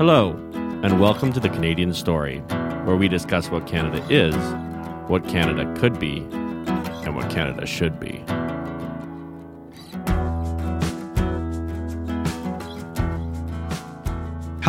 [0.00, 0.30] Hello,
[0.82, 2.38] and welcome to the Canadian Story,
[2.86, 4.34] where we discuss what Canada is,
[5.10, 6.20] what Canada could be,
[7.04, 8.24] and what Canada should be.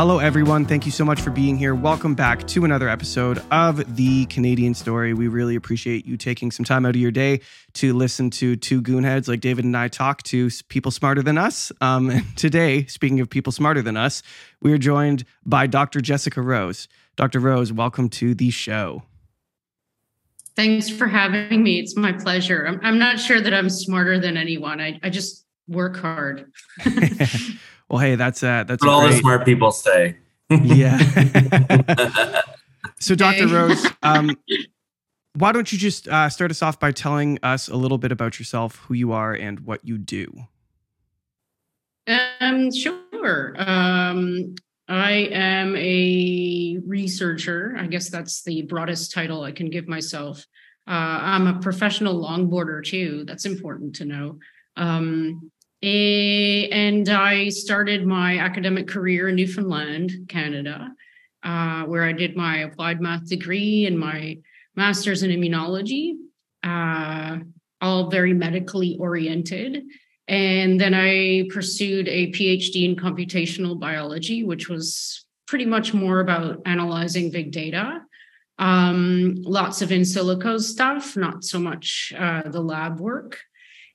[0.01, 0.65] Hello, everyone.
[0.65, 1.75] Thank you so much for being here.
[1.75, 5.13] Welcome back to another episode of The Canadian Story.
[5.13, 7.41] We really appreciate you taking some time out of your day
[7.73, 11.71] to listen to two goonheads like David and I talk to people smarter than us.
[11.81, 14.23] Um, and today, speaking of people smarter than us,
[14.59, 16.01] we are joined by Dr.
[16.01, 16.87] Jessica Rose.
[17.15, 17.39] Dr.
[17.39, 19.03] Rose, welcome to the show.
[20.55, 21.77] Thanks for having me.
[21.77, 22.65] It's my pleasure.
[22.67, 24.81] I'm, I'm not sure that I'm smarter than anyone.
[24.81, 26.51] I, I just work hard.
[27.91, 29.15] Well, hey, that's uh, that's what all great...
[29.15, 30.15] the smart people say.
[30.49, 30.97] yeah.
[33.01, 33.47] so, Dr.
[33.47, 34.37] Rose, um,
[35.35, 38.39] why don't you just uh, start us off by telling us a little bit about
[38.39, 40.33] yourself, who you are, and what you do?
[42.39, 43.55] Um, sure.
[43.57, 44.55] Um,
[44.87, 47.75] I am a researcher.
[47.77, 50.45] I guess that's the broadest title I can give myself.
[50.87, 53.25] Uh, I'm a professional longboarder too.
[53.25, 54.39] That's important to know.
[54.77, 55.51] Um,
[55.83, 60.91] and I started my academic career in Newfoundland, Canada,
[61.43, 64.37] uh, where I did my applied math degree and my
[64.75, 66.13] master's in immunology,
[66.63, 67.39] uh,
[67.81, 69.83] all very medically oriented.
[70.27, 76.61] And then I pursued a PhD in computational biology, which was pretty much more about
[76.65, 78.01] analyzing big data.
[78.59, 83.39] Um, lots of in silico stuff, not so much uh, the lab work.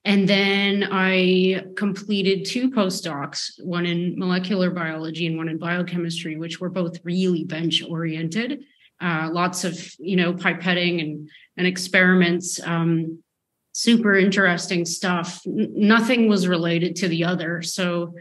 [0.06, 6.60] And then I completed two postdocs, one in molecular biology and one in biochemistry, which
[6.60, 8.62] were both really bench oriented.
[9.00, 12.60] Uh, lots of you know pipetting and and experiments.
[12.64, 13.24] Um,
[13.72, 15.42] super interesting stuff.
[15.44, 18.14] N- nothing was related to the other, so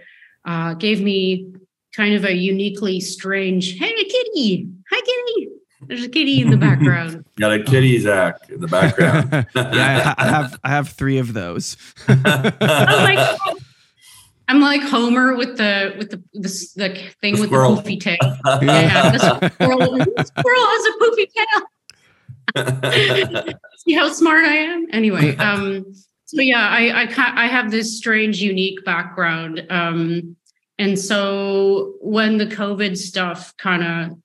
[0.44, 1.54] uh, gave me
[1.96, 3.78] kind of a uniquely strange.
[3.78, 4.70] Hey, kitty!
[4.92, 5.55] Hi, kitty!
[5.88, 7.24] There's a kitty in the background.
[7.40, 9.32] Got a kitty, Zach, in the background.
[9.56, 11.78] yeah, I, I, have I have three of those.
[12.08, 12.24] I'm,
[12.62, 13.40] like,
[14.48, 16.90] I'm like Homer with the with the the, the
[17.22, 18.18] thing the with the poofy tail.
[18.62, 21.62] yeah, the squirrel, the squirrel has a poofy tail.
[23.78, 24.86] See how smart I am.
[24.92, 25.86] Anyway, um,
[26.26, 27.08] so yeah, I I
[27.44, 29.66] I have this strange, unique background.
[29.70, 30.36] Um,
[30.78, 34.18] and so when the COVID stuff kind of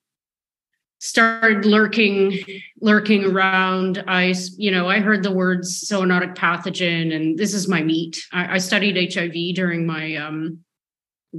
[1.01, 2.39] started lurking
[2.79, 4.03] lurking around.
[4.07, 8.23] I you know i heard the words zoonotic pathogen and this is my meat.
[8.31, 10.59] I, I studied hiv during my um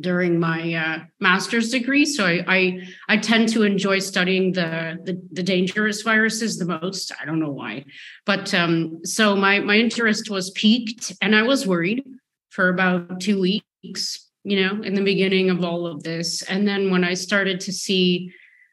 [0.00, 5.22] during my uh, master's degree so I, I i tend to enjoy studying the, the
[5.30, 7.12] the dangerous viruses the most.
[7.20, 7.84] I don't know why.
[8.26, 12.04] But um so my my interest was piqued and i was worried
[12.50, 16.42] for about two weeks you know in the beginning of all of this.
[16.42, 18.32] And then when i started to see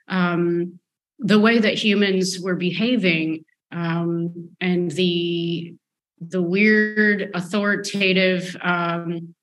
[0.10, 0.79] um,
[1.20, 5.76] the way that humans were behaving um, and the
[6.22, 9.34] the weird authoritative um,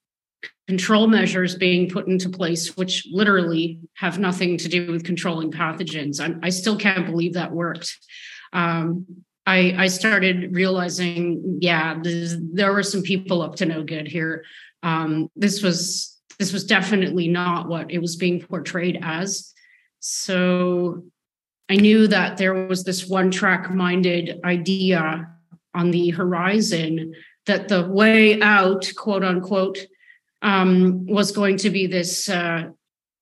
[0.68, 6.20] control measures being put into place, which literally have nothing to do with controlling pathogens.
[6.20, 7.96] I'm, i still can't believe that worked.
[8.52, 9.06] Um,
[9.46, 14.44] I, I, started realizing, yeah, there were some people up to no good here.
[14.82, 19.54] Um, this was this was definitely not what it was being portrayed as.
[20.00, 21.04] So
[21.68, 25.28] I knew that there was this one track minded idea
[25.74, 27.14] on the horizon
[27.46, 29.78] that the way out, quote unquote,
[30.42, 32.70] um, was going to be this uh,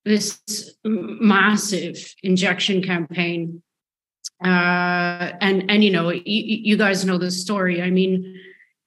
[0.05, 0.41] this
[0.85, 3.63] massive injection campaign.
[4.45, 7.81] Uh, and and you know, you, you guys know the story.
[7.81, 8.39] I mean,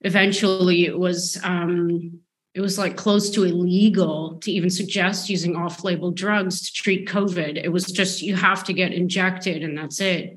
[0.02, 2.20] eventually it was um,
[2.58, 7.08] it was like close to illegal to even suggest using off label drugs to treat
[7.08, 7.56] COVID.
[7.56, 10.36] It was just, you have to get injected and that's it.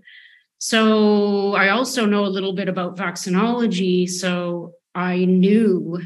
[0.59, 4.07] So I also know a little bit about vaccinology.
[4.07, 5.99] So I knew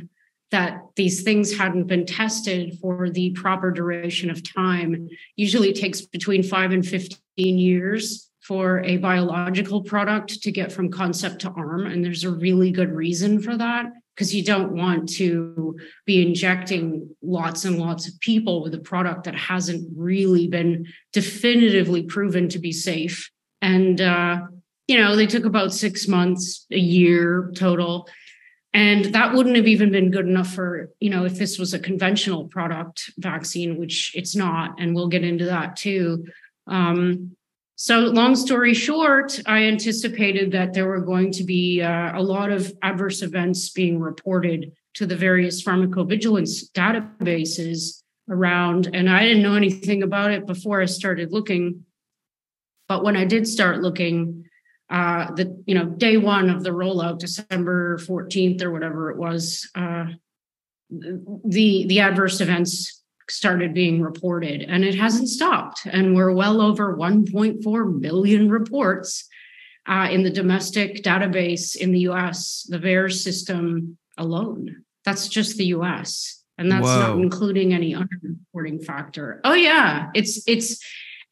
[0.52, 5.10] that these things hadn't been tested for the proper duration of time.
[5.36, 7.20] Usually it takes between five and 15
[7.58, 11.86] years for a biological product to get from concept to arm.
[11.86, 15.76] And there's a really good reason for that because you don't want to
[16.06, 22.04] be injecting lots and lots of people with a product that hasn't really been definitively
[22.04, 23.30] proven to be safe.
[23.62, 24.42] And, uh,
[24.88, 28.08] you know, they took about six months, a year total.
[28.74, 31.80] And that wouldn't have even been good enough for, you know, if this was a
[31.80, 34.80] conventional product vaccine, which it's not.
[34.80, 36.26] And we'll get into that too.
[36.68, 37.36] Um,
[37.78, 42.50] so, long story short, I anticipated that there were going to be uh, a lot
[42.50, 49.56] of adverse events being reported to the various pharmacovigilance databases around, and I didn't know
[49.56, 51.84] anything about it before I started looking.
[52.88, 54.46] But when I did start looking,
[54.90, 59.70] uh, the you know day one of the rollout, December fourteenth or whatever it was,
[59.76, 60.06] uh,
[60.90, 65.86] the the adverse events started being reported, and it hasn't stopped.
[65.86, 69.28] And we're well over 1.4 million reports
[69.88, 72.66] uh, in the domestic database in the U.S.
[72.70, 74.84] The VAERS system alone.
[75.04, 76.44] That's just the U.S.
[76.58, 77.00] and that's Whoa.
[77.00, 79.42] not including any underreporting factor.
[79.44, 80.84] Oh yeah, it's it's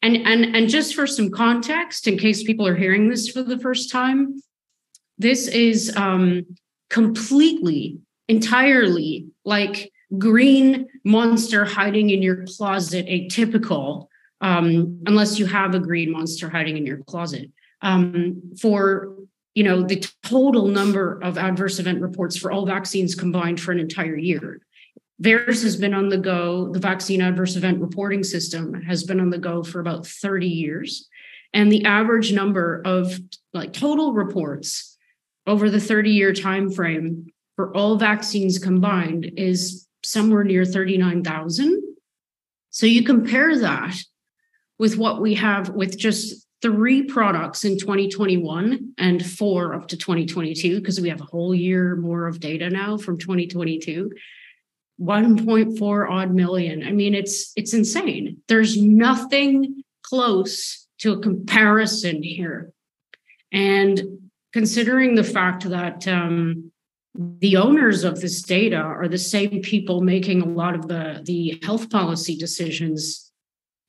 [0.02, 3.58] and and and just for some context, in case people are hearing this for the
[3.58, 4.40] first time,
[5.18, 6.44] this is um,
[6.90, 7.98] completely,
[8.28, 14.08] entirely like green monster hiding in your closet, atypical,
[14.40, 17.50] um, unless you have a green monster hiding in your closet.
[17.82, 19.14] Um, for
[19.54, 23.78] you know the total number of adverse event reports for all vaccines combined for an
[23.78, 24.60] entire year
[25.22, 26.72] VAERS has been on the go.
[26.72, 31.08] The vaccine adverse event reporting system has been on the go for about 30 years.
[31.52, 33.18] And the average number of
[33.52, 34.96] like total reports
[35.46, 41.82] over the 30 year time frame for all vaccines combined is somewhere near 39,000.
[42.70, 43.96] So you compare that
[44.78, 50.80] with what we have with just three products in 2021 and four up to 2022,
[50.80, 54.10] because we have a whole year more of data now from 2022.
[55.00, 56.86] 1.4 odd million.
[56.86, 58.38] I mean, it's it's insane.
[58.46, 62.72] There's nothing close to a comparison here.
[63.52, 64.00] And
[64.52, 66.72] considering the fact that um,
[67.14, 71.60] the owners of this data are the same people making a lot of the, the
[71.62, 73.30] health policy decisions,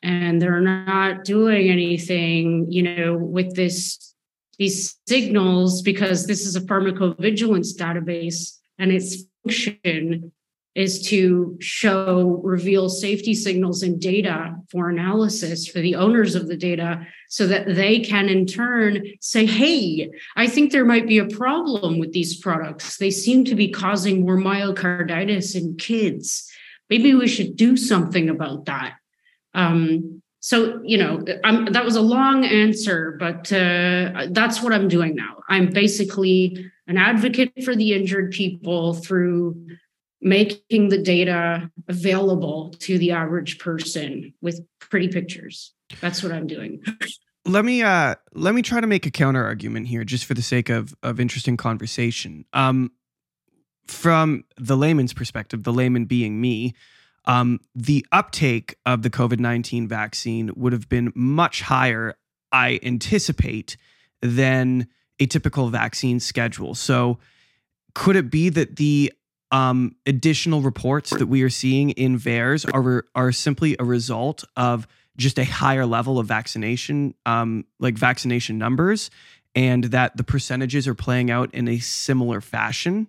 [0.03, 4.13] and they're not doing anything, you know, with this
[4.57, 10.31] these signals because this is a pharmacovigilance database and its function
[10.75, 16.57] is to show reveal safety signals and data for analysis for the owners of the
[16.57, 21.25] data so that they can in turn say hey i think there might be a
[21.25, 22.97] problem with these products.
[22.97, 26.49] They seem to be causing more myocarditis in kids.
[26.89, 28.95] Maybe we should do something about that.
[29.53, 34.87] Um, so you know I'm, that was a long answer but uh, that's what i'm
[34.87, 35.37] doing now.
[35.49, 39.65] I'm basically an advocate for the injured people through
[40.21, 45.73] making the data available to the average person with pretty pictures.
[46.01, 46.83] That's what I'm doing.
[47.45, 50.41] let me uh let me try to make a counter argument here just for the
[50.41, 52.45] sake of of interesting conversation.
[52.53, 52.91] Um
[53.87, 56.73] from the layman's perspective, the layman being me,
[57.25, 62.15] um, the uptake of the COVID 19 vaccine would have been much higher,
[62.51, 63.77] I anticipate,
[64.21, 64.87] than
[65.19, 66.75] a typical vaccine schedule.
[66.75, 67.19] So,
[67.93, 69.13] could it be that the
[69.55, 74.85] um, additional reports that we are seeing in VAERS are are simply a result of
[75.15, 79.09] just a higher level of vaccination, um, like vaccination numbers,
[79.55, 83.07] and that the percentages are playing out in a similar fashion?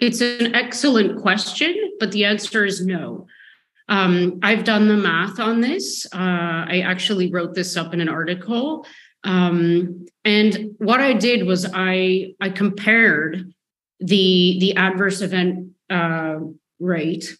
[0.00, 3.26] It's an excellent question, but the answer is no.
[3.90, 6.06] Um, I've done the math on this.
[6.06, 8.86] Uh, I actually wrote this up in an article.
[9.24, 13.52] Um, and what I did was I I compared
[14.00, 16.38] the the adverse event uh,
[16.78, 17.36] rate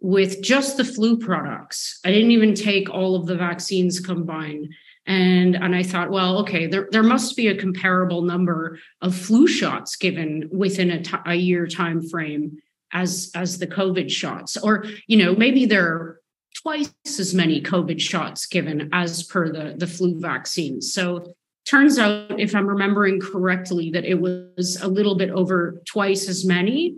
[0.00, 2.00] with just the flu products.
[2.04, 4.72] I didn't even take all of the vaccines combined.
[5.06, 9.46] And, and I thought, well, okay, there, there must be a comparable number of flu
[9.46, 14.84] shots given within a, t- a year time frame as as the COVID shots, or
[15.06, 16.20] you know, maybe there are
[16.56, 20.80] twice as many COVID shots given as per the the flu vaccine.
[20.80, 21.34] So
[21.66, 26.44] turns out, if I'm remembering correctly, that it was a little bit over twice as
[26.44, 26.96] many.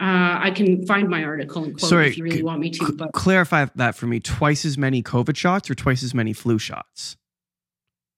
[0.00, 2.92] Uh, I can find my article and quote Sorry, if you really want me to.
[2.92, 6.58] But clarify that for me: twice as many COVID shots or twice as many flu
[6.58, 7.16] shots?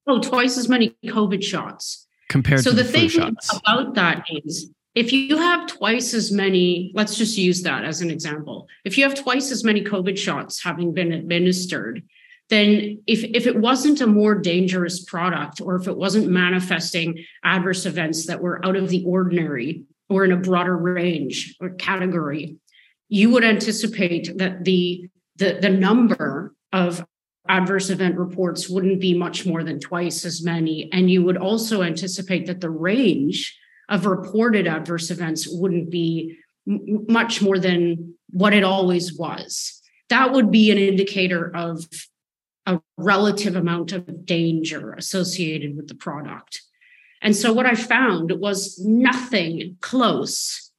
[0.07, 3.55] Oh, twice as many COVID shots compared so to the, the thing shots.
[3.59, 8.11] about that is if you have twice as many, let's just use that as an
[8.11, 8.67] example.
[8.87, 12.03] If you have twice as many COVID shots having been administered,
[12.49, 17.87] then if, if it wasn't a more dangerous product or if it wasn't manifesting adverse
[17.87, 22.57] events that were out of the ordinary or in a broader range or category,
[23.09, 27.05] you would anticipate that the the, the number of
[27.49, 30.91] adverse event reports wouldn't be much more than twice as many.
[30.93, 33.57] And you would also anticipate that the range
[33.89, 39.81] of reported adverse events wouldn't be m- much more than what it always was.
[40.09, 41.85] That would be an indicator of
[42.67, 46.63] a relative amount of danger associated with the product.
[47.23, 50.71] And so what I found was nothing close,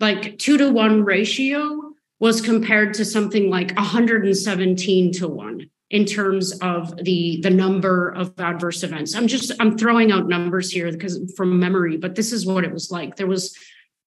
[0.00, 6.52] like two to one ratio was compared to something like 117 to 1 in terms
[6.60, 9.14] of the the number of adverse events.
[9.14, 12.72] I'm just i'm throwing out numbers here because from memory but this is what it
[12.72, 13.16] was like.
[13.16, 13.56] There was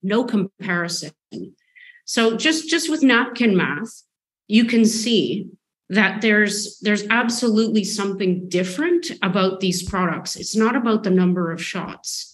[0.04, 1.12] no comparison.
[2.06, 4.04] So just just with napkin math
[4.48, 5.48] you can see
[5.92, 10.38] that there's there's absolutely something different about these products.
[10.38, 12.34] It's not about the number of shots.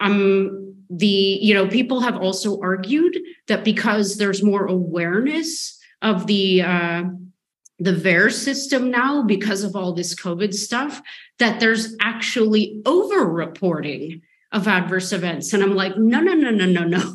[0.00, 6.62] Um the you know people have also argued that because there's more awareness of the
[6.62, 7.02] uh
[7.80, 11.02] the VAERS system now because of all this COVID stuff
[11.40, 14.22] that there's actually over reporting
[14.54, 15.52] of adverse events.
[15.52, 17.14] And I'm like, no, no, no, no, no, no.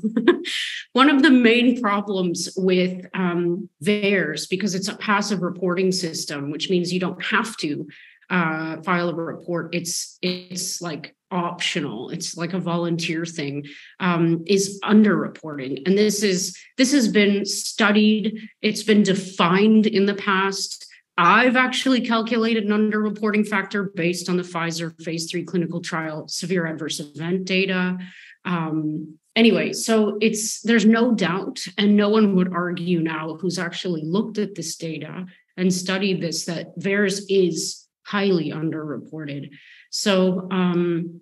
[0.93, 6.69] One of the main problems with um, VAERS, because it's a passive reporting system, which
[6.69, 7.87] means you don't have to
[8.29, 9.73] uh, file a report.
[9.73, 12.09] It's it's like optional.
[12.09, 13.65] It's like a volunteer thing.
[14.01, 18.37] Um, is underreporting, and this is this has been studied.
[18.61, 20.85] It's been defined in the past.
[21.19, 26.65] I've actually calculated an underreporting factor based on the Pfizer phase three clinical trial severe
[26.65, 27.97] adverse event data.
[28.45, 34.03] Um, anyway, so it's there's no doubt, and no one would argue now who's actually
[34.05, 35.25] looked at this data
[35.57, 39.49] and studied this that VAERS is highly underreported.
[39.89, 41.19] So um,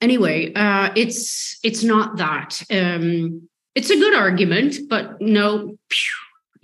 [0.00, 2.62] anyway, uh, it's it's not that.
[2.70, 5.76] Um, it's a good argument, but no,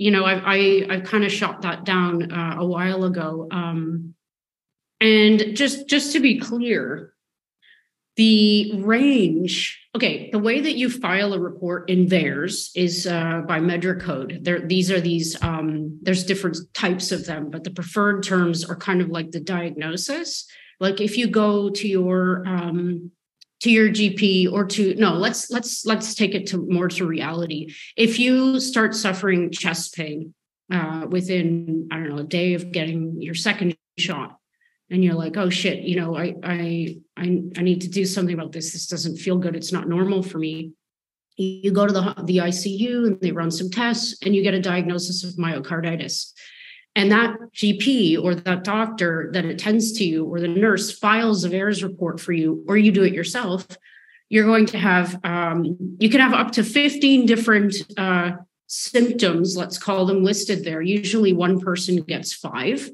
[0.01, 3.47] you know, I I, I kind of shot that down uh, a while ago.
[3.51, 4.15] Um,
[4.99, 7.13] and just just to be clear,
[8.17, 13.61] the range okay the way that you file a report in VAERS is uh, by
[13.61, 18.23] MedDRA code there these are these um, there's different types of them but the preferred
[18.23, 20.47] terms are kind of like the diagnosis
[20.81, 23.11] like if you go to your um,
[23.61, 27.73] to your gp or to no let's let's let's take it to more to reality
[27.97, 30.35] if you start suffering chest pain
[30.73, 34.41] uh, within i don't know a day of getting your second shot
[34.91, 38.35] and you're like, oh shit, you know, I I I I need to do something
[38.35, 38.73] about this.
[38.73, 39.55] This doesn't feel good.
[39.55, 40.73] It's not normal for me.
[41.37, 44.61] You go to the the ICU and they run some tests and you get a
[44.61, 46.33] diagnosis of myocarditis.
[46.97, 51.51] And that GP or that doctor that attends to you or the nurse files a
[51.51, 53.67] VAERS report for you, or you do it yourself.
[54.29, 58.33] You're going to have um, you can have up to 15 different uh,
[58.71, 60.81] symptoms, let's call them listed there.
[60.81, 62.89] Usually one person gets five.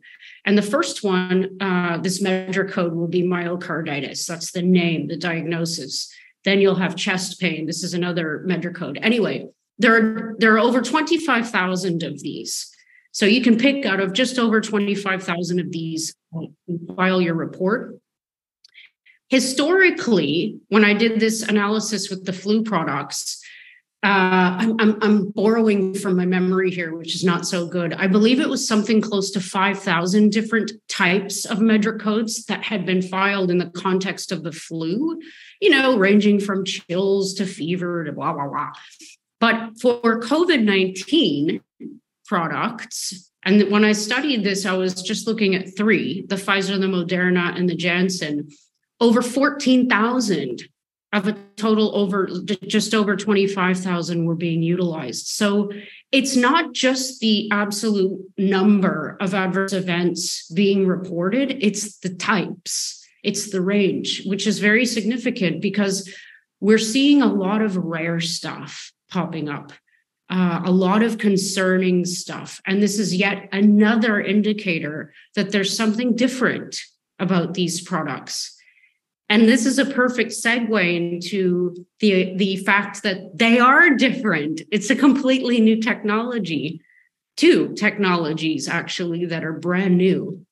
[0.47, 4.27] And the first one, uh, this MedDRA code will be myocarditis.
[4.27, 6.11] That's the name, the diagnosis.
[6.45, 7.67] Then you'll have chest pain.
[7.67, 8.99] This is another MedDRA code.
[9.03, 9.49] Anyway,
[9.79, 12.75] there are, there are over 25,000 of these.
[13.17, 16.15] So you can pick out of just over 25,000 of these,
[16.95, 17.99] file your report.
[19.31, 23.43] Historically, when I did this analysis with the flu products,
[24.03, 27.95] uh, I'm, I'm, I'm, borrowing from my memory here, which is not so good.
[27.95, 32.85] I believe it was something close to 5,000 different types of MedDRA codes that had
[32.85, 35.19] been filed in the context of the flu,
[35.63, 38.73] you know, ranging from chills to fever to blah, blah, blah.
[39.41, 41.63] But for COVID 19
[42.27, 46.89] products, and when I studied this, I was just looking at three the Pfizer, the
[46.89, 48.49] Moderna, and the Janssen,
[49.01, 50.63] over 14,000
[51.13, 52.29] of a total over
[52.67, 55.29] just over 25,000 were being utilized.
[55.29, 55.71] So
[56.11, 63.51] it's not just the absolute number of adverse events being reported, it's the types, it's
[63.51, 66.13] the range, which is very significant because
[66.59, 69.73] we're seeing a lot of rare stuff popping up.
[70.29, 72.61] Uh, a lot of concerning stuff.
[72.67, 76.81] And this is yet another indicator that there's something different
[77.21, 78.57] about these products
[79.29, 84.63] and this is a perfect segue into the, the fact that they are different.
[84.71, 86.81] It's a completely new technology,
[87.37, 90.47] two technologies actually that are brand new,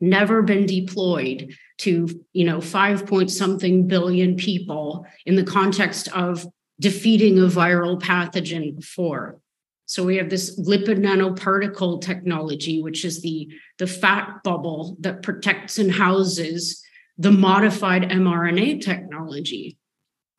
[0.00, 6.46] never been deployed to, you know, five point something billion people in the context of
[6.82, 9.38] defeating a viral pathogen before.
[9.86, 13.48] So we have this lipid nanoparticle technology, which is the,
[13.78, 16.82] the fat bubble that protects and houses
[17.18, 19.78] the modified mRNA technology.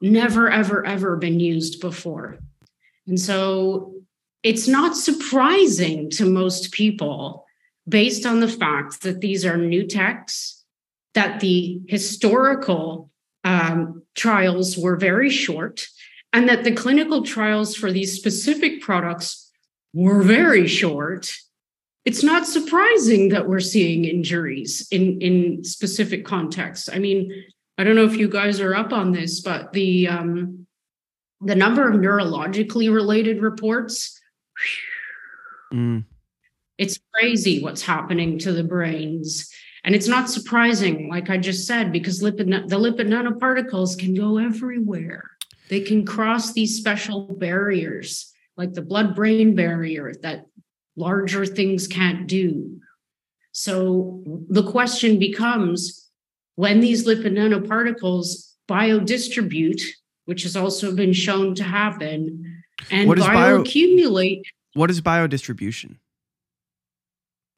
[0.01, 2.39] Never, ever, ever been used before.
[3.07, 3.93] And so
[4.41, 7.45] it's not surprising to most people
[7.87, 10.63] based on the fact that these are new techs,
[11.13, 13.11] that the historical
[13.45, 15.87] um, trials were very short,
[16.33, 19.51] and that the clinical trials for these specific products
[19.93, 21.37] were very short
[22.05, 26.89] it's not surprising that we're seeing injuries in in specific contexts.
[26.91, 27.31] I mean,
[27.77, 30.67] I don't know if you guys are up on this, but the um,
[31.39, 34.19] the number of neurologically related reports,
[35.73, 36.05] Mm.
[36.77, 39.49] It's crazy what's happening to the brains.
[39.83, 44.37] And it's not surprising, like I just said, because lipid, the lipid nanoparticles can go
[44.37, 45.31] everywhere.
[45.73, 50.45] They can cross these special barriers, like the blood brain barrier that
[50.95, 52.79] larger things can't do.
[53.53, 56.11] So the question becomes
[56.53, 59.81] when these lipid nanoparticles biodistribute,
[60.25, 64.43] which has also been shown to happen, and what bioaccumulate.
[64.43, 65.95] Bio, what is biodistribution?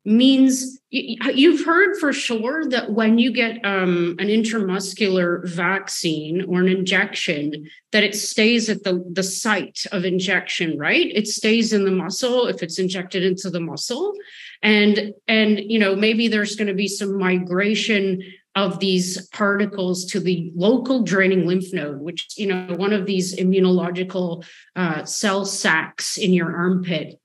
[0.06, 6.68] Means you've heard for sure that when you get um, an intramuscular vaccine or an
[6.68, 11.12] injection that it stays at the, the site of injection right?
[11.14, 14.14] It stays in the muscle if it's injected into the muscle.
[14.62, 18.22] And and you know maybe there's going to be some migration
[18.56, 23.36] of these particles to the local draining lymph node which you know one of these
[23.36, 24.46] immunological
[24.76, 27.20] uh, cell sacs in your armpit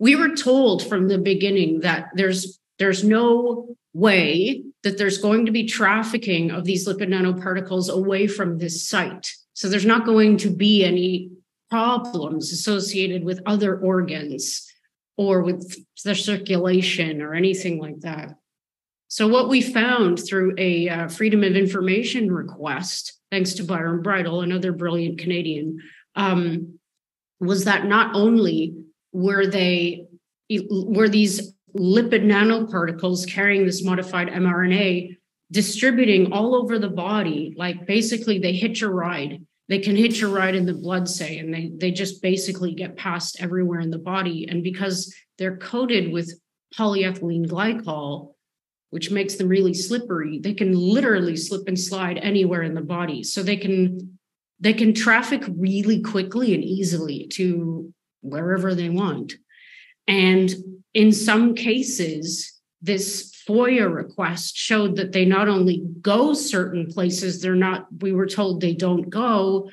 [0.00, 5.52] we were told from the beginning that there's there's no way that there's going to
[5.52, 9.30] be trafficking of these lipid nanoparticles away from this site.
[9.52, 11.30] So there's not going to be any
[11.68, 14.66] problems associated with other organs
[15.18, 18.36] or with the circulation or anything like that.
[19.08, 24.40] So what we found through a uh, freedom of information request, thanks to Byron Bridle,
[24.40, 25.80] another brilliant Canadian,
[26.14, 26.78] um,
[27.38, 28.74] was that not only
[29.12, 30.06] were they
[30.70, 35.16] were these lipid nanoparticles carrying this modified mRNA
[35.52, 37.54] distributing all over the body.
[37.56, 39.44] Like basically, they hitch a ride.
[39.68, 42.96] They can hitch a ride in the blood, say, and they, they just basically get
[42.96, 44.46] passed everywhere in the body.
[44.48, 46.32] And because they're coated with
[46.76, 48.34] polyethylene glycol,
[48.90, 53.22] which makes them really slippery, they can literally slip and slide anywhere in the body.
[53.22, 54.18] So they can
[54.62, 59.34] they can traffic really quickly and easily to wherever they want.
[60.06, 60.50] And
[60.94, 67.54] in some cases, this FOIA request showed that they not only go certain places, they're
[67.54, 69.70] not, we were told they don't go,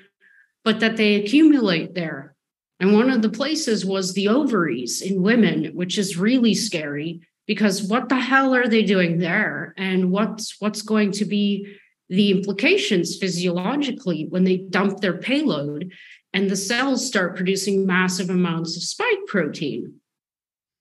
[0.64, 2.36] but that they accumulate there.
[2.80, 7.82] And one of the places was the ovaries in women, which is really scary because
[7.82, 9.74] what the hell are they doing there?
[9.78, 11.78] And what's what's going to be
[12.10, 15.92] the implications physiologically when they dump their payload
[16.38, 19.96] and the cells start producing massive amounts of spike protein.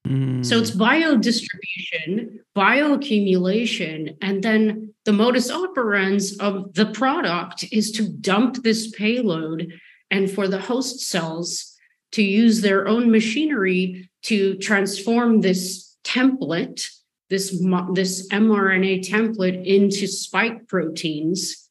[0.06, 0.78] So it's mm.
[0.78, 9.72] biodistribution, bioaccumulation, and then the modus operans of the product is to dump this payload
[10.10, 11.74] and for the host cells
[12.12, 16.86] to use their own machinery to transform this template,
[17.30, 17.50] this,
[17.94, 21.65] this mRNA template into spike proteins,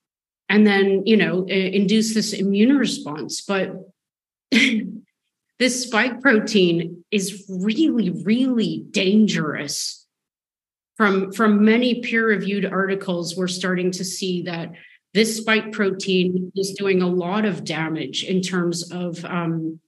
[0.50, 3.42] and then, you know, induce this immune response.
[3.42, 3.74] But
[5.60, 10.06] this spike protein is really, really dangerous.
[10.98, 14.72] From, from many peer reviewed articles, we're starting to see that
[15.14, 19.80] this spike protein is doing a lot of damage in terms of um,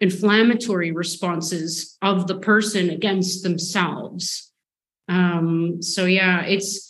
[0.00, 4.52] inflammatory responses of the person against themselves.
[5.08, 6.87] Um, so yeah, it's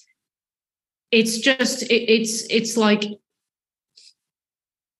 [1.10, 3.04] it's just it, it's it's like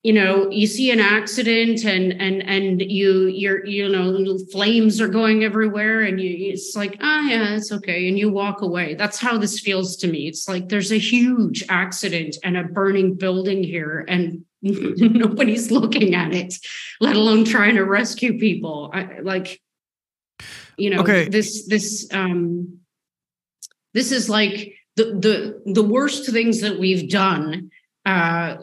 [0.03, 5.09] you know you see an accident and and and you you're you know flames are
[5.09, 8.94] going everywhere and you it's like ah oh, yeah it's okay and you walk away.
[8.94, 10.29] That's how this feels to me.
[10.29, 16.35] It's like there's a huge accident and a burning building here and nobody's looking at
[16.35, 16.55] it
[17.01, 18.90] let alone trying to rescue people.
[18.94, 19.61] I, like
[20.77, 21.29] you know okay.
[21.29, 22.79] this this um
[23.94, 27.71] this is like the the the worst things that we've done
[28.05, 28.57] uh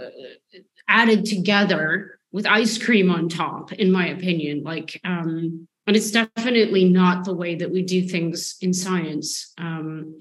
[0.87, 4.61] added together with ice cream on top, in my opinion.
[4.61, 9.53] Like, um, and it's definitely not the way that we do things in science.
[9.57, 10.19] Um,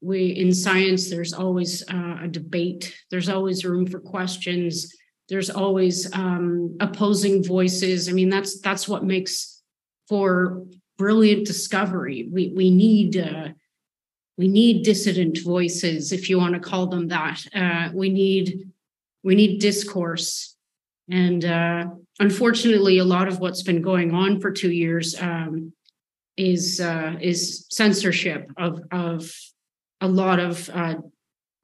[0.00, 2.96] we in science, there's always uh, a debate.
[3.10, 4.90] There's always room for questions.
[5.28, 8.08] There's always um, opposing voices.
[8.08, 9.62] I mean, that's that's what makes
[10.08, 10.64] for
[10.96, 12.28] brilliant discovery.
[12.32, 13.18] We we need.
[13.18, 13.48] Uh,
[14.40, 17.46] we need dissident voices, if you want to call them that.
[17.54, 18.70] Uh, we need
[19.22, 20.56] we need discourse.
[21.10, 25.74] And uh, unfortunately a lot of what's been going on for two years um,
[26.38, 29.30] is uh, is censorship of of
[30.00, 30.94] a lot of uh,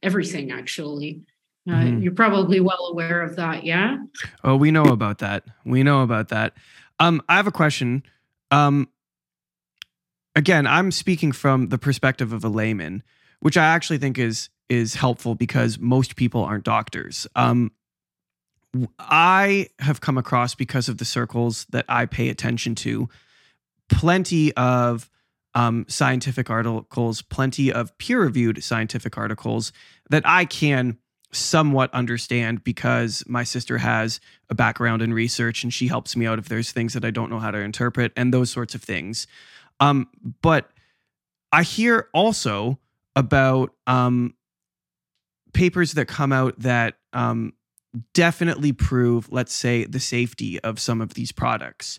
[0.03, 1.23] everything actually.
[1.67, 2.03] Uh, mm-hmm.
[2.03, 3.97] you're probably well aware of that yeah?
[4.45, 5.45] Oh we know about that.
[5.65, 6.53] We know about that.
[7.01, 8.03] Um, i have a question.
[8.51, 8.91] Um,
[10.37, 13.03] again i'm speaking from the perspective of a layman
[13.41, 17.27] which i actually think is is helpful because most people aren't doctors.
[17.37, 17.73] Um,
[18.99, 23.09] I have come across because of the circles that I pay attention to
[23.89, 25.09] plenty of
[25.55, 29.73] um, scientific articles, plenty of peer reviewed scientific articles
[30.11, 30.99] that I can
[31.33, 34.21] somewhat understand because my sister has
[34.51, 37.31] a background in research and she helps me out if there's things that I don't
[37.31, 39.27] know how to interpret and those sorts of things.
[39.81, 40.09] Um,
[40.43, 40.71] but
[41.53, 42.79] I hear also
[43.15, 44.35] about um,
[45.53, 47.55] papers that come out that um,
[48.13, 51.99] definitely prove, let's say, the safety of some of these products.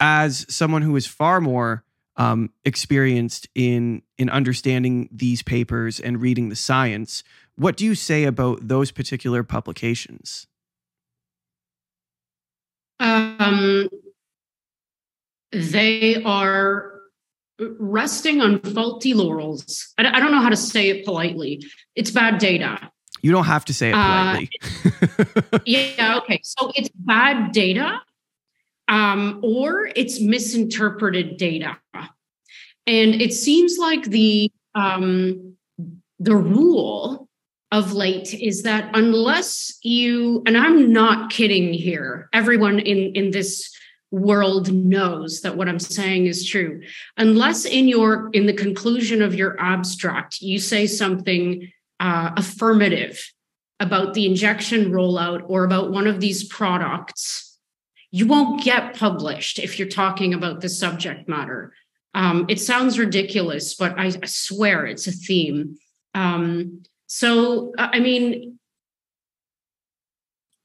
[0.00, 1.84] As someone who is far more
[2.16, 7.24] um, experienced in in understanding these papers and reading the science,
[7.56, 10.46] what do you say about those particular publications?
[13.00, 13.88] Um,
[15.50, 16.93] they are
[17.58, 19.92] resting on faulty laurels.
[19.98, 21.64] I, I, don't know how to say it politely.
[21.94, 22.90] It's bad data.
[23.22, 24.50] You don't have to say it uh, politely.
[25.52, 26.40] Uh, yeah, okay.
[26.42, 28.00] So it's bad data
[28.88, 31.78] um, or it's misinterpreted data.
[32.86, 35.56] And it seems like the um,
[36.18, 37.28] the rule
[37.72, 43.74] of late is that unless you and I'm not kidding here, everyone in in this
[44.14, 46.82] world knows that what I'm saying is true.
[47.16, 53.32] Unless in your in the conclusion of your abstract you say something uh, affirmative
[53.80, 57.58] about the injection rollout or about one of these products,
[58.10, 61.72] you won't get published if you're talking about the subject matter.
[62.14, 65.76] Um, it sounds ridiculous, but I, swear it's a theme.
[66.14, 68.53] Um, so, I mean,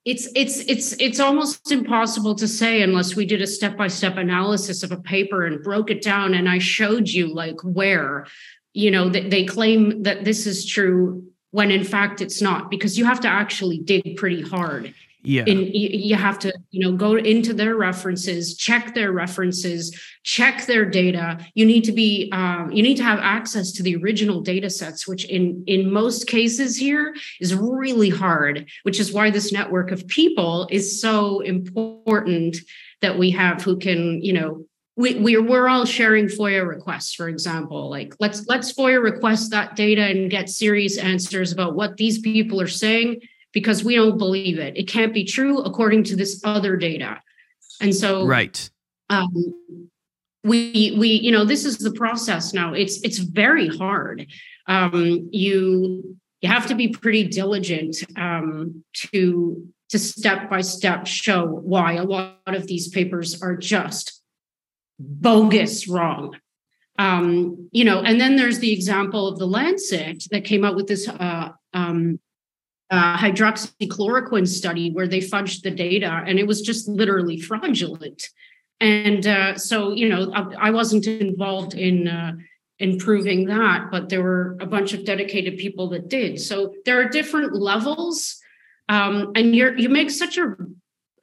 [0.10, 4.17] it's it's it's it's almost impossible to say unless we did a step by step
[4.17, 8.26] analysis of a paper and broke it down and i showed you like where
[8.74, 12.98] you know they, they claim that this is true when in fact it's not because
[12.98, 14.95] you have to actually dig pretty hard
[15.30, 15.44] yeah.
[15.46, 20.86] And you have to you know go into their references check their references check their
[20.86, 21.46] data.
[21.54, 25.08] You need to be um, you need to have access to the original data sets
[25.08, 30.08] which in in most cases here is really hard which is why this network of
[30.08, 32.58] people is so important
[33.02, 34.65] that we have who can you know
[34.96, 37.89] we, we're we're all sharing FOIA requests, for example.
[37.89, 42.60] Like let's let's FOIA request that data and get serious answers about what these people
[42.60, 43.22] are saying
[43.54, 44.78] because we don't believe it.
[44.78, 47.22] It can't be true according to this other data.
[47.82, 48.70] And so right.
[49.10, 49.54] Um,
[50.44, 52.74] we we you know this is the process now.
[52.74, 54.28] It's it's very hard.
[54.68, 61.46] Um, you you have to be pretty diligent um, to to step by step show
[61.46, 64.22] why a lot of these papers are just
[65.00, 66.36] bogus wrong
[67.00, 70.88] um, you know and then there's the example of the lancet that came out with
[70.88, 72.20] this uh, um,
[72.91, 78.28] uh, hydroxychloroquine study where they fudged the data and it was just literally fraudulent.
[78.80, 82.34] And uh, so, you know, I, I wasn't involved in uh,
[82.80, 86.39] in proving that, but there were a bunch of dedicated people that did.
[86.39, 88.39] So there are different levels,
[88.88, 90.56] um, and you you make such a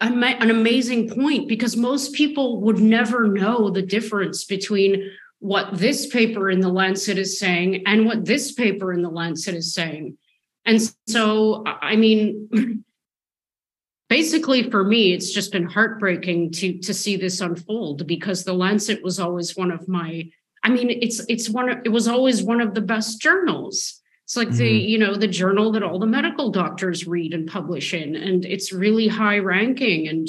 [0.01, 6.51] an amazing point because most people would never know the difference between what this paper
[6.51, 10.19] in the Lancet is saying and what this paper in the Lancet is saying.
[10.67, 12.85] And so, I mean,
[14.09, 19.03] basically for me, it's just been heartbreaking to to see this unfold because the Lancet
[19.03, 20.29] was always one of my.
[20.63, 24.01] I mean, it's it's one of it was always one of the best journals.
[24.25, 24.59] It's like mm-hmm.
[24.59, 28.45] the you know the journal that all the medical doctors read and publish in, and
[28.45, 30.29] it's really high ranking and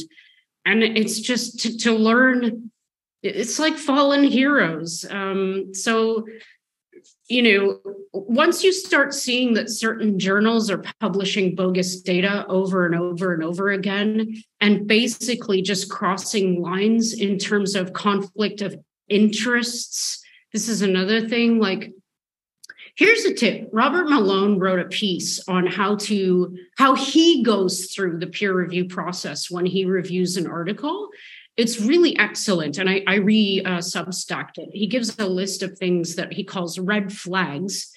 [0.65, 2.71] and it's just to, to learn.
[3.23, 5.04] It's like fallen heroes.
[5.10, 6.28] Um, so
[7.28, 7.80] you know,
[8.13, 13.44] once you start seeing that certain journals are publishing bogus data over and over and
[13.44, 18.76] over again, and basically just crossing lines in terms of conflict of
[19.10, 21.60] interests, this is another thing.
[21.60, 21.92] Like,
[22.96, 28.18] here's a tip robert malone wrote a piece on how to how he goes through
[28.18, 31.10] the peer review process when he reviews an article
[31.58, 32.78] it's really excellent.
[32.78, 34.70] And I, I re uh, substacked it.
[34.72, 37.91] He gives a list of things that he calls red flags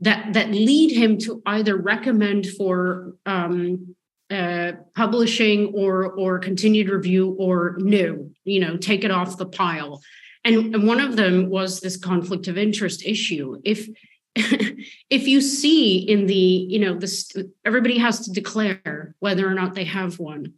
[0.00, 3.94] that, that lead him to either recommend for um,
[4.30, 10.00] uh, publishing or, or continued review or no, you know, take it off the pile.
[10.44, 13.60] And, and one of them was this conflict of interest issue.
[13.64, 13.88] If
[14.36, 17.32] if you see in the you know this
[17.64, 20.54] everybody has to declare whether or not they have one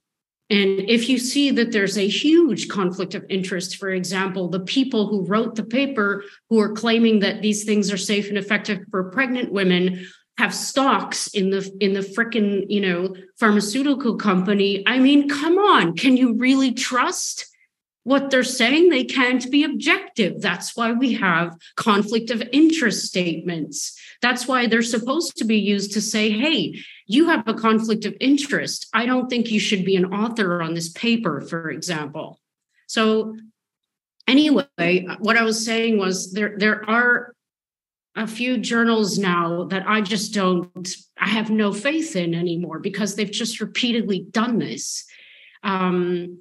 [0.53, 5.07] and if you see that there's a huge conflict of interest, for example, the people
[5.07, 9.05] who wrote the paper who are claiming that these things are safe and effective for
[9.05, 14.83] pregnant women have stocks in the in the frickin' you know pharmaceutical company.
[14.87, 17.47] I mean come on can you really trust
[18.05, 20.41] what they're saying they can't be objective.
[20.41, 23.99] That's why we have conflict of interest statements.
[24.21, 28.17] That's why they're supposed to be used to say hey you have a conflict of
[28.21, 28.89] interest.
[28.93, 32.41] I don't think you should be an author on this paper for example.
[32.87, 33.37] So
[34.29, 37.35] anyway what i was saying was there there are
[38.15, 40.89] a few journals now that I just don't,
[41.19, 45.07] I have no faith in anymore because they've just repeatedly done this.
[45.63, 46.41] Um,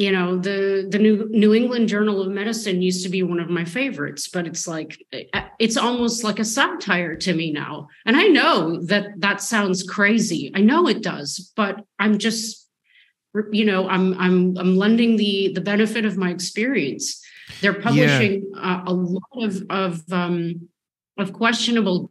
[0.00, 3.50] you know, the the New New England Journal of Medicine used to be one of
[3.50, 4.96] my favorites, but it's like
[5.58, 7.88] it's almost like a satire to me now.
[8.06, 10.52] And I know that that sounds crazy.
[10.54, 12.66] I know it does, but I'm just,
[13.52, 17.22] you know, I'm I'm I'm lending the the benefit of my experience.
[17.60, 18.82] They're publishing yeah.
[18.86, 20.70] a lot of of um,
[21.18, 22.10] of questionable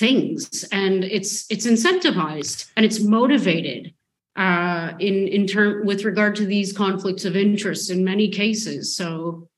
[0.00, 3.92] things and it's it's incentivized and it's motivated
[4.36, 9.48] uh, in in term with regard to these conflicts of interest in many cases so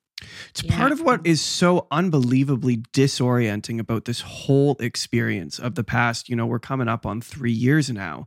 [0.50, 0.76] it's yeah.
[0.76, 6.36] part of what is so unbelievably disorienting about this whole experience of the past you
[6.36, 8.26] know we're coming up on three years now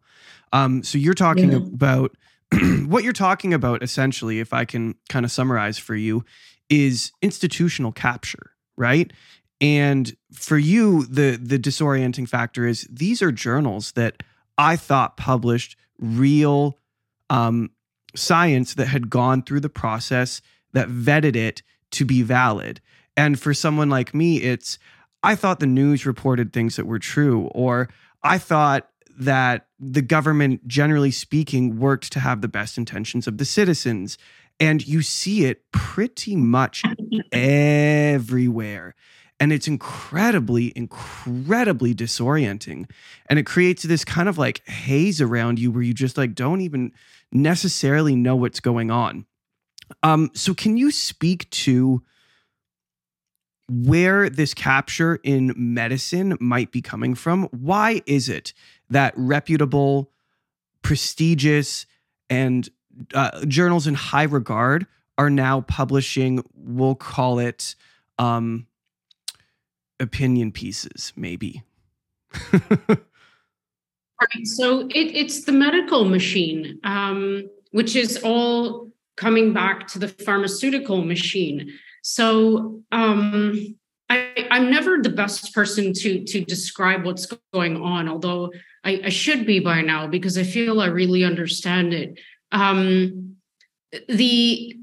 [0.54, 1.58] um, so you're talking yeah.
[1.58, 2.16] about
[2.86, 6.24] what you're talking about essentially if i can kind of summarize for you
[6.70, 9.12] is institutional capture right
[9.62, 14.22] and for you, the the disorienting factor is these are journals that
[14.58, 16.78] I thought published real
[17.30, 17.72] um,
[18.16, 20.42] science that had gone through the process
[20.74, 22.82] that vetted it to be valid.
[23.18, 24.78] And for someone like me, it's
[25.24, 27.90] I thought the news reported things that were true, or
[28.22, 33.46] I thought that the government, generally speaking, worked to have the best intentions of the
[33.46, 34.18] citizens.
[34.60, 36.84] And you see it pretty much
[37.32, 38.96] everywhere.
[39.40, 42.90] And it's incredibly, incredibly disorienting.
[43.30, 46.62] And it creates this kind of like haze around you where you just like don't
[46.62, 46.94] even
[47.32, 49.26] necessarily know what's going on.
[50.04, 52.02] Um, so can you speak to
[53.68, 57.44] where this capture in medicine might be coming from?
[57.52, 58.54] Why is it
[58.90, 60.12] that reputable,
[60.82, 61.86] prestigious,
[62.30, 62.70] and
[63.14, 67.76] uh, journals in high regard are now publishing, we'll call it
[68.20, 68.68] um,
[70.00, 71.64] opinion pieces, maybe.
[72.54, 73.00] right.
[74.44, 81.04] So it, it's the medical machine, um, which is all coming back to the pharmaceutical
[81.04, 81.72] machine.
[82.02, 83.76] So um,
[84.10, 88.52] I, am never the best person to to describe what's going on, although
[88.84, 92.20] I, I, should be by now because I feel I really understand it.
[92.52, 93.38] Um,
[94.08, 94.76] the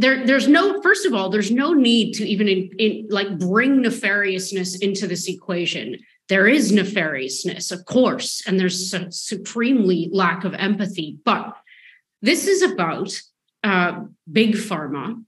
[0.00, 3.82] there there's no first of all there's no need to even in, in, like bring
[3.82, 5.98] nefariousness into this equation.
[6.28, 11.54] There is nefariousness of course and there's a supremely lack of empathy but
[12.22, 13.20] this is about
[13.62, 15.22] uh, big pharma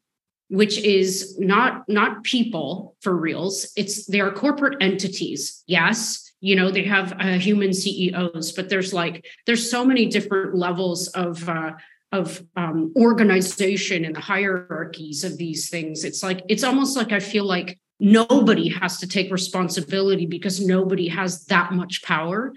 [0.48, 3.72] which is not not people for reals.
[3.76, 6.22] It's they are corporate entities yes.
[6.40, 11.08] You know they have uh, human ceos but there's like there's so many different levels
[11.08, 11.72] of uh,
[12.12, 16.04] of um, organization and the hierarchies of these things.
[16.04, 21.08] It's like it's almost like I feel like nobody has to take responsibility because nobody
[21.08, 22.52] has that much power.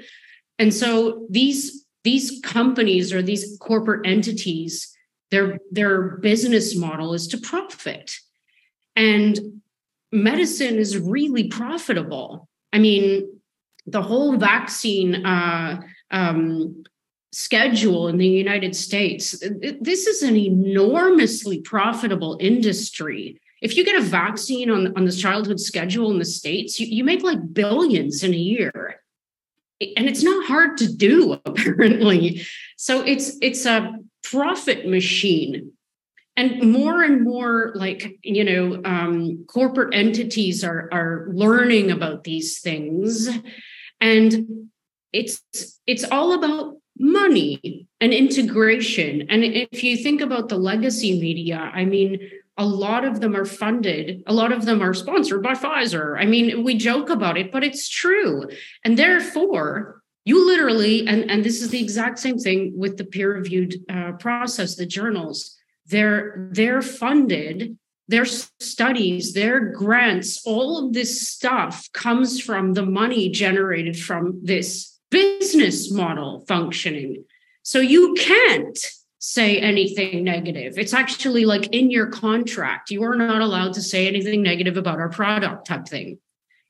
[0.57, 4.95] And so these these companies or these corporate entities,
[5.31, 8.15] their their business model is to profit.
[8.95, 9.61] And
[10.11, 12.47] medicine is really profitable.
[12.73, 13.39] I mean,
[13.87, 15.81] the whole vaccine uh,
[16.11, 16.83] um,
[17.31, 19.41] schedule in the United States.
[19.79, 23.39] This is an enormously profitable industry.
[23.61, 27.03] If you get a vaccine on, on the childhood schedule in the States, you, you
[27.03, 29.01] make like billions in a year.
[29.95, 32.45] And it's not hard to do, apparently.
[32.77, 35.73] So it's it's a profit machine.
[36.37, 42.61] And more and more, like, you know, um, corporate entities are, are learning about these
[42.61, 43.27] things.
[43.99, 44.69] And
[45.11, 45.41] it's
[45.85, 49.25] it's all about money and integration.
[49.29, 52.19] And if you think about the legacy media, I mean,
[52.57, 56.19] a lot of them are funded, a lot of them are sponsored by Pfizer.
[56.19, 58.43] I mean, we joke about it, but it's true.
[58.83, 63.33] And therefore, you literally, and, and this is the exact same thing with the peer
[63.33, 67.77] reviewed uh, process, the journals, they're, they're funded
[68.09, 74.98] their studies, their grants, all of this stuff comes from the money generated from this
[75.11, 77.25] business model functioning.
[77.63, 78.77] So you can't
[79.19, 80.77] say anything negative.
[80.77, 84.99] It's actually like in your contract, you are not allowed to say anything negative about
[84.99, 86.19] our product type thing.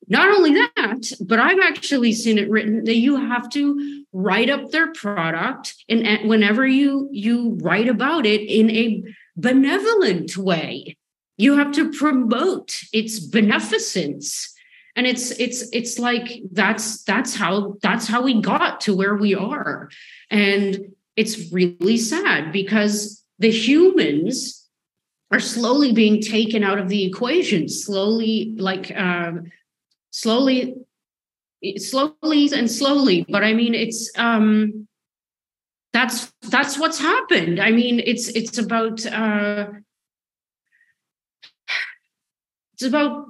[0.09, 4.71] not only that, but I've actually seen it written that you have to write up
[4.71, 9.03] their product, and whenever you you write about it in a
[9.37, 10.97] benevolent way,
[11.37, 14.53] you have to promote its beneficence
[14.95, 19.35] and it's it's it's like that's that's how that's how we got to where we
[19.35, 19.89] are.
[20.29, 24.67] And it's really sad because the humans
[25.31, 29.51] are slowly being taken out of the equation slowly like um,
[30.11, 30.75] slowly
[31.77, 33.25] slowly and slowly.
[33.27, 34.87] But i mean it's um
[35.93, 37.59] that's that's what's happened.
[37.59, 39.67] I mean it's it's about uh
[42.73, 43.28] it's about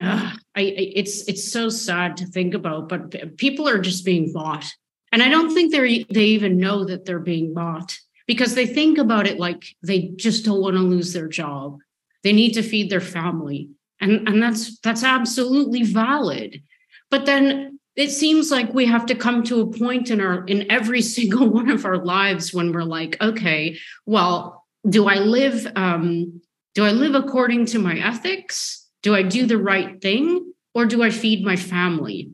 [0.00, 4.64] I, it's it's so sad to think about, but people are just being bought,
[5.12, 8.98] and I don't think they they even know that they're being bought because they think
[8.98, 11.78] about it like they just don't want to lose their job.
[12.22, 16.62] They need to feed their family, and and that's that's absolutely valid.
[17.10, 20.70] But then it seems like we have to come to a point in our in
[20.70, 26.40] every single one of our lives when we're like, okay, well, do I live um,
[26.74, 28.79] do I live according to my ethics?
[29.02, 32.30] Do I do the right thing or do I feed my family?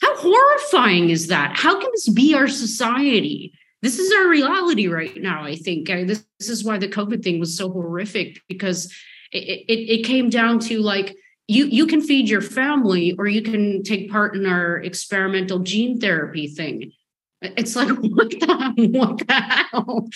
[0.00, 1.56] How horrifying is that?
[1.56, 3.52] How can this be our society?
[3.82, 5.88] This is our reality right now, I think.
[5.88, 8.92] This, this is why the COVID thing was so horrific because
[9.32, 11.16] it, it, it came down to like,
[11.46, 16.00] you, you can feed your family or you can take part in our experimental gene
[16.00, 16.92] therapy thing.
[17.40, 20.08] It's like, what the, what the hell?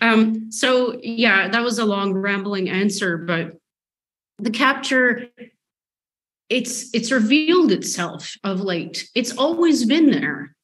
[0.00, 3.52] Um, so, yeah, that was a long, rambling answer, but
[4.38, 5.28] the capture
[6.50, 9.08] it's it's revealed itself of late.
[9.14, 10.54] It's always been there.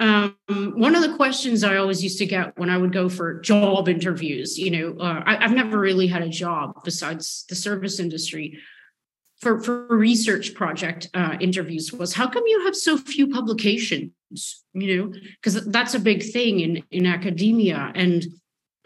[0.00, 3.40] Um, one of the questions i always used to get when i would go for
[3.40, 8.00] job interviews you know uh, I, have never really had a job besides the service
[8.00, 8.58] industry
[9.44, 14.10] for, for research project uh, interviews was how come you have so few publications?
[14.72, 17.92] You know because that's a big thing in in academia.
[17.94, 18.24] And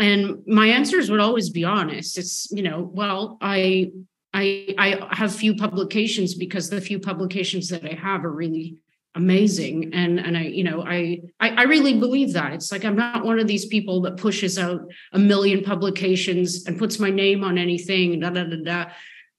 [0.00, 2.18] and my answers would always be honest.
[2.18, 3.90] It's you know well i
[4.34, 8.78] I, I have few publications because the few publications that I have are really
[9.14, 9.92] amazing.
[9.94, 12.52] And and i you know I, I, I really believe that.
[12.52, 14.80] It's like i'm not one of these people that pushes out
[15.12, 18.90] a million publications and puts my name on anything da da da da.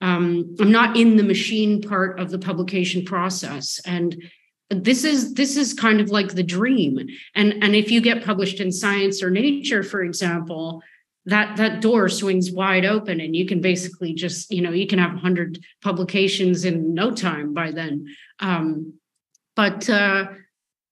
[0.02, 3.80] Um, i'm not in the machine part of the publication process.
[3.86, 4.22] And
[4.70, 7.00] this is this is kind of like the dream.
[7.36, 10.82] And and if you get published in science or nature for example
[11.26, 15.00] that that door swings wide open and you can basically just you know you can
[15.00, 18.08] have 100 publications in no time by then.
[18.40, 18.94] Um,
[19.56, 20.28] but uh,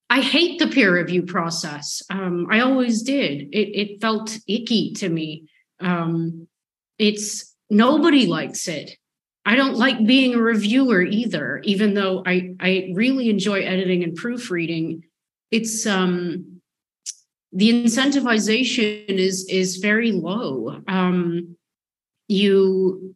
[0.10, 2.02] i hate the peer review process.
[2.10, 3.50] Um, i always did.
[3.54, 5.48] It, it felt icky to me.
[5.80, 6.48] Um,
[6.98, 8.98] it's nobody likes it.
[9.46, 14.16] I don't like being a reviewer either even though i i really enjoy editing and
[14.16, 15.04] proofreading.
[15.52, 16.57] It's um
[17.54, 20.82] the incentivization is is very low.
[20.88, 21.56] Um,
[22.28, 23.16] you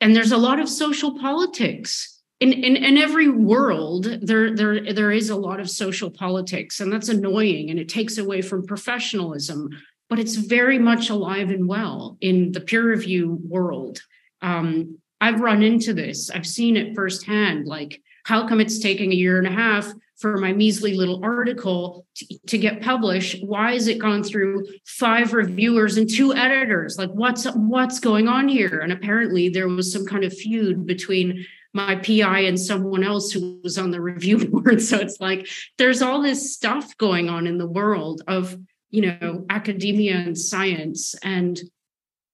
[0.00, 2.16] and there's a lot of social politics.
[2.40, 6.90] In, in in every world there there there is a lot of social politics and
[6.90, 9.68] that's annoying and it takes away from professionalism
[10.08, 14.00] but it's very much alive and well in the peer review world.
[14.40, 16.30] Um, i've run into this.
[16.30, 20.36] I've seen it firsthand like how come it's taking a year and a half for
[20.36, 25.96] my measly little article to, to, get published why has it gone through five reviewers
[25.96, 26.96] and two editors?
[26.98, 28.80] Like what's what's going on here?
[28.80, 33.60] And apparently there was some kind of feud between my pi and someone else who
[33.62, 34.82] was on the review board.
[34.82, 38.58] So it's like there's all this stuff going on in the world of
[38.90, 41.14] you know academia and science.
[41.22, 41.58] And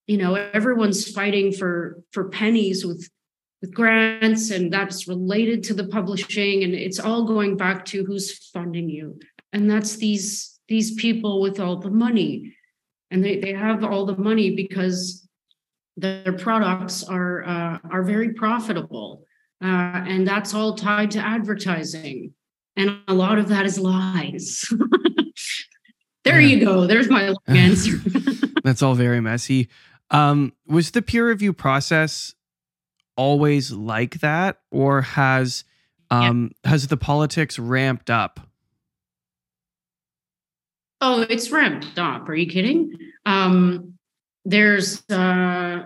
[0.06, 3.08] you know everyone's fighting for for pennies with
[3.60, 8.48] with grants and that's related to the publishing and it's all going back to who's
[8.48, 9.18] funding you.
[9.52, 12.54] And that's these these people with all the money.
[13.10, 15.28] And they, they have all the money because
[15.96, 19.24] their products are uh, are very profitable.
[19.62, 22.34] Uh, and that's all tied to advertising.
[22.76, 24.70] And a lot of that is lies.
[26.26, 26.56] There yeah.
[26.56, 26.86] you go.
[26.88, 27.98] There's my answer.
[28.64, 29.68] That's all very messy.
[30.10, 32.34] Um, was the peer review process
[33.16, 35.64] always like that or has
[36.10, 36.70] um yeah.
[36.70, 38.40] has the politics ramped up
[41.00, 42.92] oh it's ramped up are you kidding
[43.24, 43.94] um
[44.44, 45.82] there's uh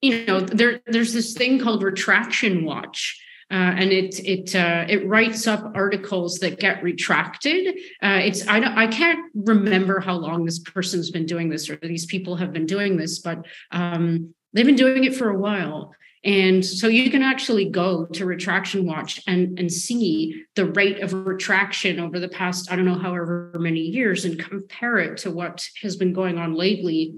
[0.00, 3.20] you know there there's this thing called retraction watch
[3.50, 7.68] uh, and it it uh, it writes up articles that get retracted.
[8.02, 11.76] Uh, it's I don't I can't remember how long this person's been doing this or
[11.76, 15.94] these people have been doing this, but um, they've been doing it for a while
[16.24, 21.12] And so you can actually go to Retraction Watch and, and see the rate of
[21.12, 25.68] retraction over the past, I don't know, however many years and compare it to what
[25.82, 27.14] has been going on lately.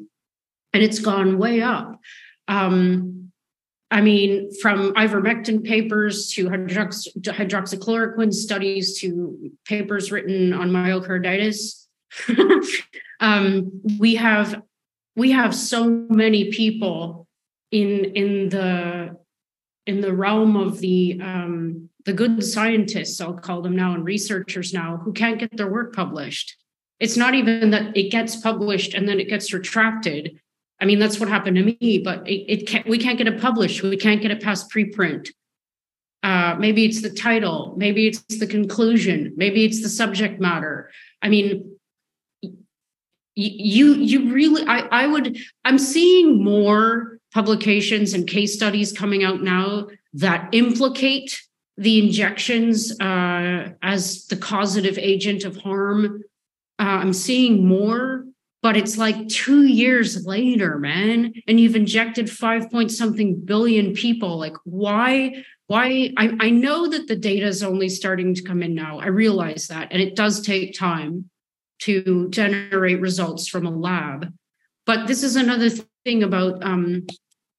[0.72, 2.00] And it's gone way up.
[2.48, 3.30] Um,
[3.92, 11.86] I mean, from ivermectin papers to hydrox- hydroxychloroquine studies to papers written on myocarditis,
[13.20, 14.60] um, we have
[15.14, 17.25] we have so many people
[17.82, 19.16] in in the
[19.86, 24.72] in the realm of the um, the good scientists, I'll call them now, and researchers
[24.72, 26.56] now, who can't get their work published.
[26.98, 30.40] It's not even that it gets published and then it gets retracted.
[30.80, 33.40] I mean, that's what happened to me, but it, it can't, we can't get it
[33.40, 33.82] published.
[33.82, 35.28] We can't get it past preprint.
[36.22, 40.90] Uh, maybe it's the title, maybe it's the conclusion, maybe it's the subject matter.
[41.22, 41.76] I mean,
[43.36, 49.42] you you really I, I would i'm seeing more publications and case studies coming out
[49.42, 51.38] now that implicate
[51.76, 56.22] the injections uh, as the causative agent of harm.
[56.78, 58.24] Uh, i'm seeing more
[58.62, 64.38] but it's like two years later man and you've injected five point something billion people.
[64.38, 66.12] Like why why?
[66.16, 68.98] I, I know that the data is only starting to come in now.
[68.98, 71.28] I realize that and it does take time
[71.80, 74.32] to generate results from a lab.
[74.84, 75.70] But this is another
[76.04, 77.06] thing about um,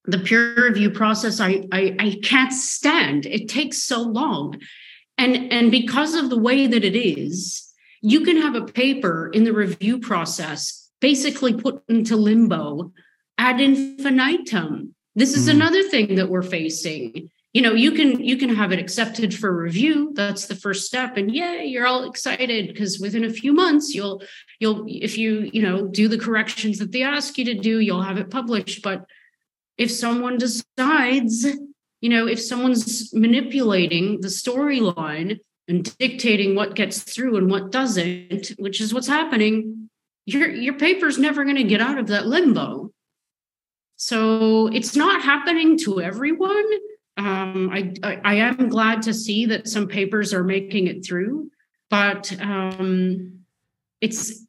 [0.07, 1.39] the peer review process.
[1.39, 3.25] I, I I can't stand.
[3.25, 4.59] It takes so long,
[5.17, 9.43] and and because of the way that it is, you can have a paper in
[9.43, 12.91] the review process basically put into limbo
[13.37, 14.95] ad infinitum.
[15.15, 15.51] This is mm.
[15.51, 19.51] another thing that we're facing you know you can you can have it accepted for
[19.51, 23.95] review that's the first step and yeah you're all excited because within a few months
[23.95, 24.21] you'll
[24.59, 28.03] you'll if you you know do the corrections that they ask you to do you'll
[28.03, 29.05] have it published but
[29.77, 31.45] if someone decides
[32.01, 38.51] you know if someone's manipulating the storyline and dictating what gets through and what doesn't
[38.57, 39.87] which is what's happening
[40.27, 42.91] your your paper's never going to get out of that limbo.
[43.95, 46.65] So it's not happening to everyone.
[47.15, 51.49] Um, I, I, I am glad to see that some papers are making it through,
[51.89, 53.39] but um,
[54.01, 54.45] it's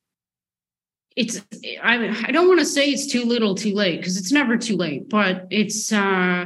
[1.19, 1.45] it's
[1.83, 4.77] I, I don't want to say it's too little too late because it's never too
[4.77, 6.45] late but it's uh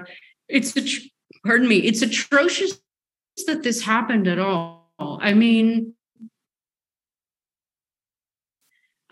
[0.49, 0.83] it's a,
[1.45, 2.81] pardon me it's atrocious
[3.47, 5.95] that this happened at all i mean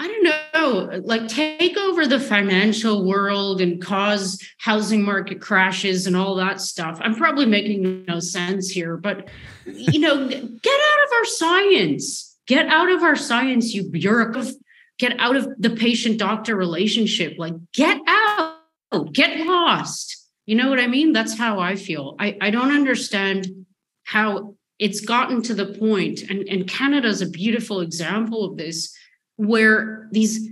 [0.03, 6.17] I don't know, like take over the financial world and cause housing market crashes and
[6.17, 6.99] all that stuff.
[7.03, 9.29] I'm probably making no sense here, but
[9.67, 12.39] you know, get out of our science.
[12.47, 14.55] Get out of our science, you bureaucrat.
[15.01, 17.37] Get out of the patient doctor relationship.
[17.39, 18.59] Like, get out,
[19.13, 20.29] get lost.
[20.45, 21.15] You know what I mean?
[21.15, 22.17] That's how I feel.
[22.19, 23.49] I, I don't understand
[24.05, 28.95] how it's gotten to the point, and, and Canada's a beautiful example of this
[29.37, 30.49] where these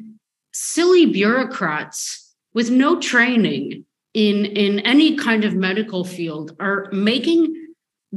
[0.53, 3.85] silly bureaucrats with no training
[4.15, 7.55] in in any kind of medical field are making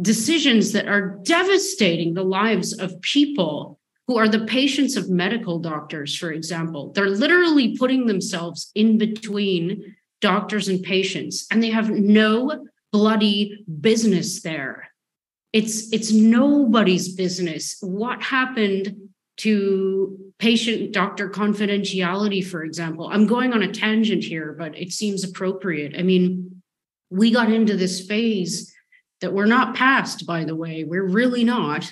[0.01, 3.80] decisions that are devastating the lives of people
[4.11, 9.95] who are the patients of medical doctors for example they're literally putting themselves in between
[10.19, 14.89] doctors and patients and they have no bloody business there
[15.53, 23.07] it's it's nobody's business what happened to patient doctor confidentiality, for example.
[23.07, 25.95] I'm going on a tangent here, but it seems appropriate.
[25.97, 26.61] I mean,
[27.09, 28.73] we got into this phase
[29.21, 31.91] that we're not past, by the way, we're really not,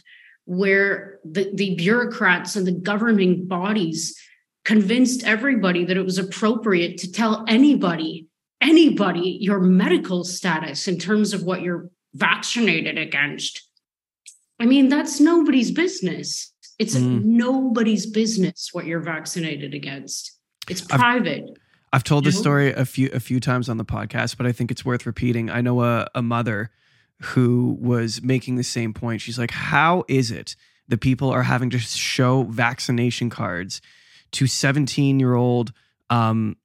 [0.49, 4.19] where the, the bureaucrats and the governing bodies
[4.65, 8.27] convinced everybody that it was appropriate to tell anybody,
[8.59, 13.69] anybody, your medical status in terms of what you're vaccinated against.
[14.59, 16.51] I mean, that's nobody's business.
[16.79, 17.23] It's mm.
[17.23, 20.35] nobody's business what you're vaccinated against.
[20.67, 21.43] It's private.
[21.43, 21.57] I've,
[21.93, 24.71] I've told this story a few a few times on the podcast, but I think
[24.71, 25.51] it's worth repeating.
[25.51, 26.71] I know a, a mother
[27.21, 29.21] who was making the same point.
[29.21, 30.55] She's like, "How is it
[30.87, 33.81] that people are having to show vaccination cards
[34.31, 35.71] to 17 year old
[36.09, 36.57] um,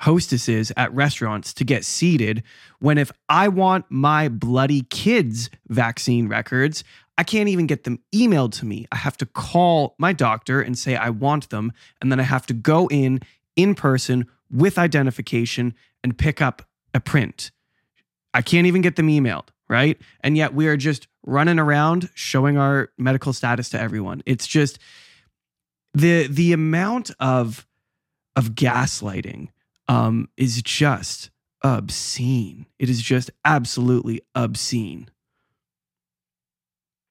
[0.00, 2.42] hostesses at restaurants to get seated
[2.78, 6.84] when if I want my bloody kids' vaccine records,
[7.16, 8.86] I can't even get them emailed to me.
[8.92, 11.72] I have to call my doctor and say I want them.
[12.00, 13.20] And then I have to go in
[13.56, 15.74] in person with identification
[16.04, 16.62] and pick up
[16.94, 17.50] a print.
[18.32, 19.98] I can't even get them emailed, right?
[20.22, 24.22] And yet we are just running around showing our medical status to everyone.
[24.26, 24.78] It's just
[25.94, 27.66] the the amount of
[28.36, 29.48] of gaslighting
[29.88, 31.30] um, is just
[31.62, 32.66] obscene.
[32.78, 35.08] It is just absolutely obscene.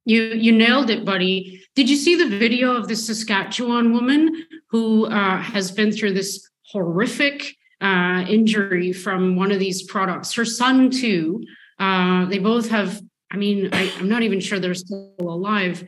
[0.05, 1.61] You you nailed it, buddy.
[1.75, 6.49] Did you see the video of the Saskatchewan woman who uh, has been through this
[6.71, 10.33] horrific uh, injury from one of these products?
[10.33, 11.43] Her son too.
[11.79, 13.01] Uh, they both have.
[13.31, 15.83] I mean, I, am not even sure they're still alive,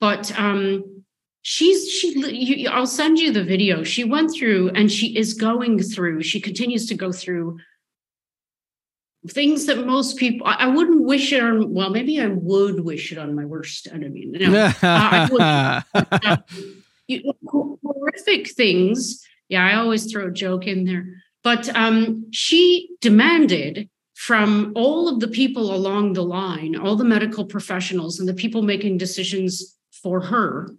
[0.00, 1.02] but um,
[1.42, 2.18] she's she.
[2.18, 3.82] You, I'll send you the video.
[3.82, 6.22] She went through, and she is going through.
[6.22, 7.58] She continues to go through
[9.28, 13.18] things that most people I, wouldn't wish it on well maybe i would wish it
[13.18, 15.40] on my worst enemy no, uh, I would,
[16.26, 16.36] uh,
[17.08, 21.06] you, horrific things yeah i always throw a joke in there
[21.42, 27.44] but um, she demanded from all of the people along the line all the medical
[27.44, 30.70] professionals and the people making decisions for her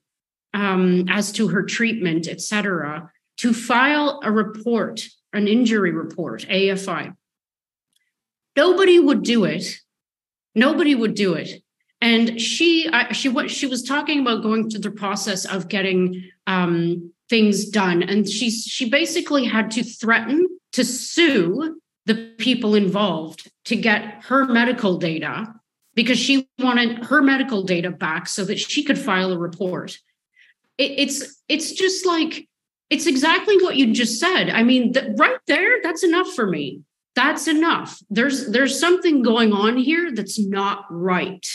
[0.54, 5.02] um, as to her treatment etc to file a report
[5.34, 7.14] an injury report AEFI
[8.56, 9.80] Nobody would do it.
[10.54, 11.62] Nobody would do it.
[12.02, 16.30] And she, I, she, what she was talking about going through the process of getting
[16.48, 23.50] um, things done, and she, she basically had to threaten to sue the people involved
[23.66, 25.54] to get her medical data
[25.96, 29.98] because she wanted her medical data back so that she could file a report.
[30.78, 32.48] It, it's, it's just like
[32.90, 34.50] it's exactly what you just said.
[34.50, 36.82] I mean, th- right there, that's enough for me
[37.16, 41.48] that's enough there's there's something going on here that's not right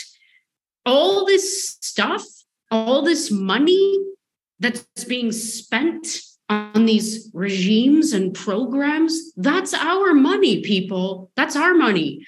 [0.85, 2.23] all this stuff
[2.71, 3.99] all this money
[4.59, 6.21] that's being spent
[6.51, 12.25] on these regimes and programs that's our money people that's our money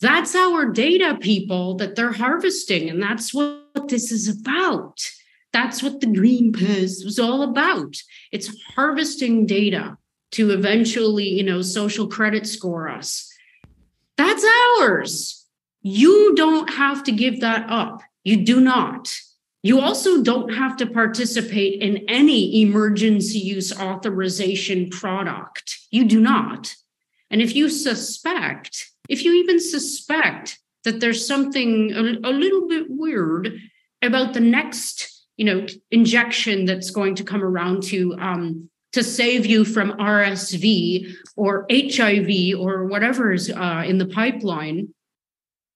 [0.00, 5.00] that's our data people that they're harvesting and that's what this is about
[5.52, 7.94] that's what the green pass was all about
[8.32, 9.96] it's harvesting data
[10.32, 13.32] to eventually, you know, social credit score us.
[14.16, 14.44] That's
[14.78, 15.46] ours.
[15.82, 18.02] You don't have to give that up.
[18.24, 19.14] You do not.
[19.66, 25.78] You also don't have to participate in any emergency use authorization product.
[25.90, 26.72] You do not.
[27.32, 32.86] And if you suspect, if you even suspect that there's something a, a little bit
[32.88, 33.58] weird
[34.02, 39.46] about the next, you know, injection that's going to come around to um, to save
[39.46, 44.94] you from RSV or HIV or whatever is uh, in the pipeline,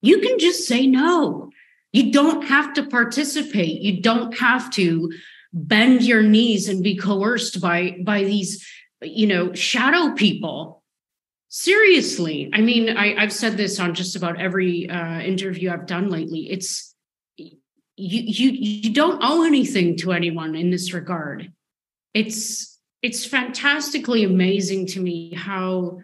[0.01, 1.51] you can just say no.
[1.93, 3.81] You don't have to participate.
[3.81, 5.11] You don't have to
[5.53, 8.65] bend your knees and be coerced by by these,
[9.01, 10.83] you know, shadow people.
[11.49, 16.09] Seriously, I mean, I, have said this on just about every uh, interview I've done
[16.09, 16.49] lately.
[16.49, 16.95] It's
[17.35, 17.49] you
[17.97, 21.51] you you don't owe anything to anyone in this regard.
[22.13, 25.99] It's it's fantastically amazing to me how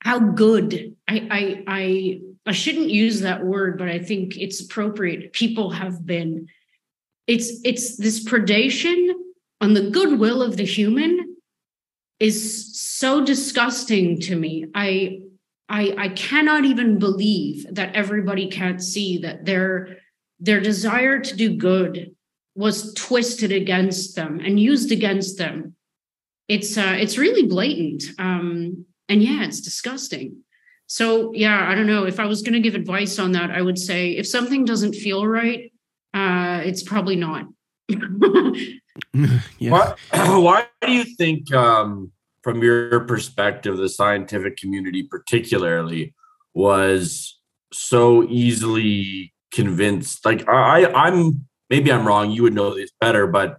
[0.00, 5.32] how good I, I I I shouldn't use that word, but I think it's appropriate.
[5.32, 6.48] People have been.
[7.26, 9.12] It's it's this predation
[9.60, 11.36] on the goodwill of the human
[12.20, 14.66] is so disgusting to me.
[14.74, 15.20] I
[15.68, 19.98] I I cannot even believe that everybody can't see that their
[20.38, 22.14] their desire to do good
[22.54, 25.76] was twisted against them and used against them
[26.48, 28.04] it's uh, it's really blatant.
[28.18, 30.42] Um, and yeah, it's disgusting.
[30.86, 32.06] So yeah, I don't know.
[32.06, 34.94] If I was going to give advice on that, I would say if something doesn't
[34.94, 35.72] feel right,
[36.14, 37.46] uh, it's probably not.
[37.88, 39.40] yeah.
[39.58, 42.12] why, why do you think, um,
[42.42, 46.14] from your perspective, the scientific community particularly
[46.54, 47.38] was
[47.72, 50.24] so easily convinced?
[50.24, 52.30] Like I, I'm maybe I'm wrong.
[52.30, 53.58] You would know this better, but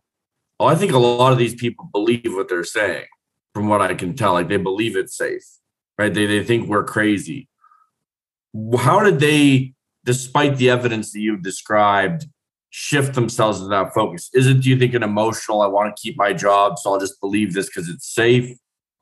[0.59, 3.05] well, I think a lot of these people believe what they're saying,
[3.53, 4.33] from what I can tell.
[4.33, 5.43] Like they believe it's safe,
[5.97, 6.13] right?
[6.13, 7.47] They they think we're crazy.
[8.77, 9.73] How did they,
[10.05, 12.25] despite the evidence that you've described,
[12.69, 14.29] shift themselves to that focus?
[14.33, 16.99] Is it, do you think, an emotional, I want to keep my job, so I'll
[16.99, 18.57] just believe this because it's safe?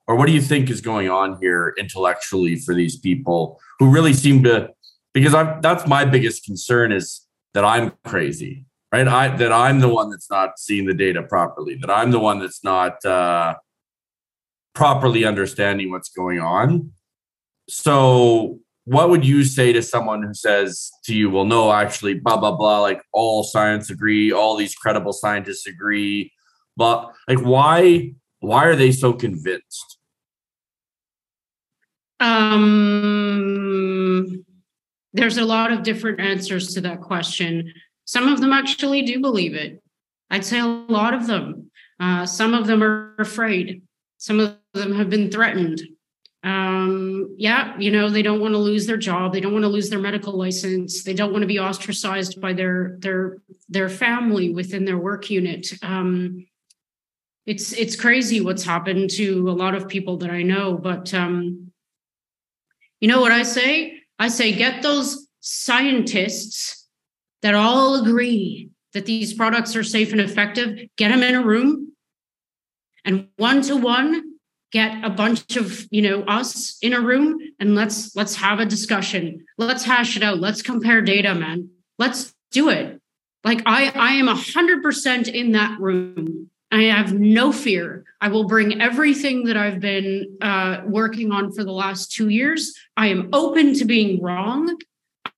[0.08, 4.14] Or what do you think is going on here intellectually for these people who really
[4.14, 4.70] seem to,
[5.14, 8.66] because I'm, that's my biggest concern is that I'm crazy
[8.96, 9.08] right?
[9.08, 12.40] I that I'm the one that's not seeing the data properly, that I'm the one
[12.40, 13.56] that's not uh,
[14.76, 16.92] properly understanding what's going on.
[17.68, 22.38] So, what would you say to someone who says to you, "Well, no, actually, blah
[22.38, 26.32] blah blah," like all science agree, all these credible scientists agree,
[26.78, 29.98] but like why why are they so convinced?
[32.20, 33.16] Um,
[35.14, 37.74] there's a lot of different answers to that question.
[38.06, 39.82] Some of them actually do believe it.
[40.30, 41.72] I'd say a lot of them.
[42.00, 43.82] Uh, some of them are afraid.
[44.18, 45.82] Some of them have been threatened.
[46.46, 49.34] um, yeah, you know, they don't want to lose their job.
[49.34, 51.04] They don't want to lose their medical license.
[51.04, 53.38] They don't want to be ostracized by their their
[53.68, 55.68] their family within their work unit.
[55.82, 56.46] Um,
[57.48, 60.78] it's it's crazy what's happened to a lot of people that I know.
[60.78, 61.72] But um,
[63.02, 64.00] you know what I say?
[64.20, 66.88] I say get those scientists
[67.42, 70.80] that all agree that these products are safe and effective.
[70.96, 71.92] Get them in a room,
[73.06, 74.36] and one to one
[74.72, 78.66] get a bunch of you know us in a room and let's let's have a
[78.66, 79.46] discussion.
[79.58, 80.40] Let's hash it out.
[80.40, 81.70] Let's compare data man.
[81.98, 83.00] Let's do it.
[83.46, 86.50] Like i i am a hundred percent in that room.
[86.72, 88.04] I have no fear.
[88.20, 92.74] I will bring everything that i've been uh, working on for the last two years.
[92.98, 94.78] I am open to being wrong.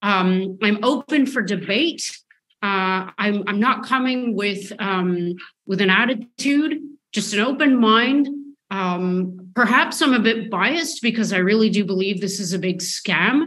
[0.01, 2.17] Um, i'm open for debate.
[2.63, 5.35] Uh, I'm, I'm not coming with um,
[5.67, 6.81] with an attitude
[7.17, 8.27] just an open mind
[8.69, 12.79] um, perhaps I'm a bit biased because I really do believe this is a big
[12.79, 13.45] scam,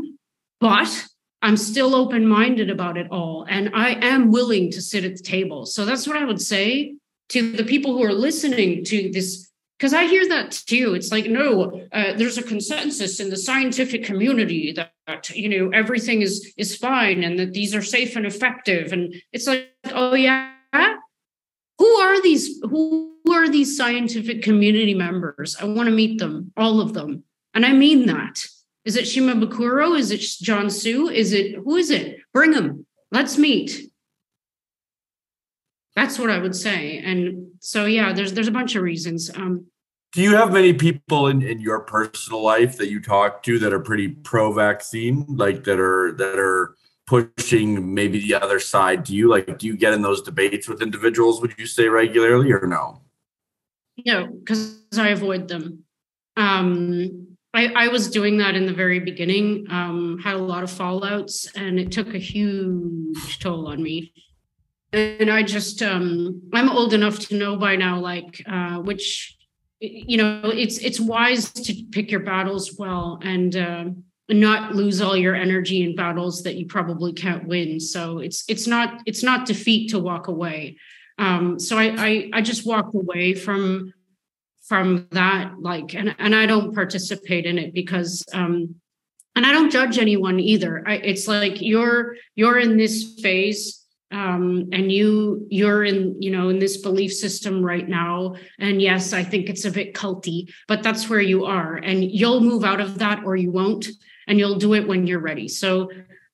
[0.61, 1.07] but
[1.43, 3.47] I'm still open minded about it all.
[3.49, 5.67] And I am willing to sit at the table.
[5.67, 6.97] So that's what I would say
[7.31, 9.47] to the people who are listening to this.
[9.79, 10.93] Because I hear that too.
[10.95, 16.21] It's like, no, uh, there's a consensus in the scientific community that, you know, everything
[16.21, 18.93] is is fine and that these are safe and effective.
[18.93, 20.53] And it's like, oh yeah,
[21.81, 22.61] who are these?
[22.63, 25.57] Who are these scientific community members?
[25.59, 27.25] I want to meet them, all of them.
[27.55, 28.45] And I mean that.
[28.85, 29.99] Is it Shimabukuro?
[29.99, 31.09] Is it John Su?
[31.09, 32.19] Is it who is it?
[32.35, 32.87] Bring them.
[33.11, 33.91] Let's meet.
[35.97, 36.99] That's what I would say.
[36.99, 39.31] And so yeah, there's there's a bunch of reasons.
[39.35, 39.65] Um,
[40.13, 43.73] do you have many people in, in your personal life that you talk to that
[43.73, 46.77] are pretty pro-vaccine, like that are that are
[47.11, 49.03] pushing maybe the other side?
[49.03, 51.41] Do you like do you get in those debates with individuals?
[51.41, 53.03] Would you say regularly or no?
[54.07, 55.85] No, because I avoid them.
[56.37, 60.71] Um, I, I, was doing that in the very beginning, um, had a lot of
[60.71, 64.13] fallouts, and it took a huge toll on me.
[64.93, 69.37] And I just, um, I'm old enough to know by now, like, uh, which,
[69.81, 73.85] you know, it's it's wise to pick your battles well and uh,
[74.33, 77.81] not lose all your energy in battles that you probably can't win.
[77.81, 80.79] So it's it's not it's not defeat to walk away.
[81.19, 83.93] Um, so I, I I just walked away from
[84.67, 88.77] from that like and, and I don't participate in it because um
[89.37, 90.83] and I don't judge anyone either.
[90.87, 93.81] I, it's like you're you're in this phase
[94.13, 99.13] um, and you you're in you know in this belief system right now and yes
[99.13, 102.81] i think it's a bit culty but that's where you are and you'll move out
[102.81, 103.89] of that or you won't
[104.27, 105.91] and you'll do it when you're ready so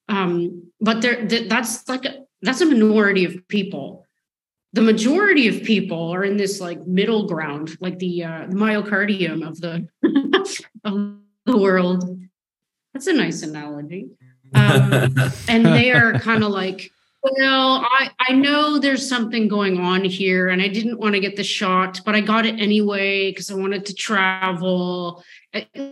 [0.09, 4.07] um but there that's like a, that's a minority of people
[4.76, 9.47] the majority of people are in this like middle ground, like the, uh, the myocardium
[9.47, 9.89] of the
[10.84, 11.16] of
[11.47, 12.20] the world.
[12.93, 14.11] That's a nice analogy.
[14.55, 15.14] Um,
[15.49, 16.91] and they are kind of like,
[17.22, 21.37] well, I, I know there's something going on here, and I didn't want to get
[21.37, 25.24] the shot, but I got it anyway because I wanted to travel.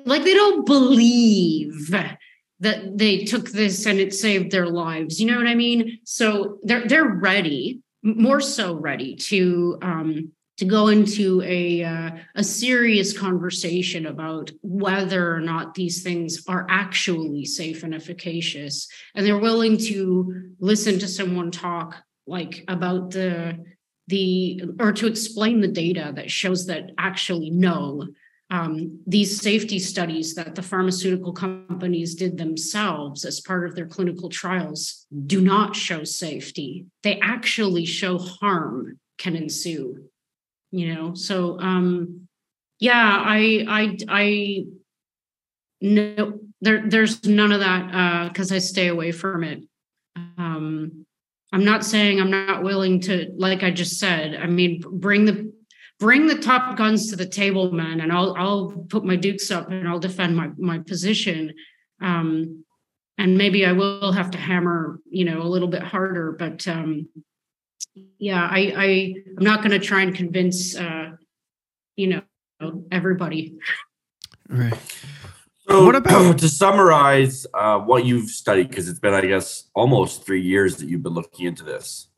[0.05, 1.91] Like they don't believe
[2.61, 5.21] that they took this and it saved their lives.
[5.21, 5.99] You know what I mean?
[6.05, 12.45] So they're they're ready more so ready to um, to go into a uh, a
[12.45, 19.39] serious conversation about whether or not these things are actually safe and efficacious, and they're
[19.39, 21.97] willing to listen to someone talk
[22.27, 23.59] like about the
[24.09, 28.07] the or to explain the data that shows that actually no
[28.55, 34.29] um, these safety studies that the pharmaceutical companies did themselves as part of their clinical
[34.29, 36.87] trials do not show safety.
[37.03, 40.05] They actually show harm can ensue.
[40.71, 42.29] You know, so um,
[42.79, 44.65] yeah, I I I
[45.81, 49.65] no there there's none of that because uh, I stay away from it.
[50.39, 51.07] Um,
[51.53, 54.35] I'm not saying I'm not willing to, like I just said.
[54.35, 55.53] I mean, bring the
[55.99, 59.71] bring the top guns to the table, man, and I'll I'll put my dukes up
[59.71, 61.55] and I'll defend my my position.
[62.01, 62.65] Um,
[63.17, 66.33] and maybe I will have to hammer, you know, a little bit harder.
[66.33, 67.09] But um,
[68.19, 71.13] yeah, I, I I'm not going to try and convince, uh,
[71.97, 72.23] you
[72.61, 73.59] know, everybody.
[74.49, 74.75] Right.
[75.69, 78.69] So, what about to summarize uh, what you've studied?
[78.69, 82.09] Because it's been, I guess, almost three years that you've been looking into this,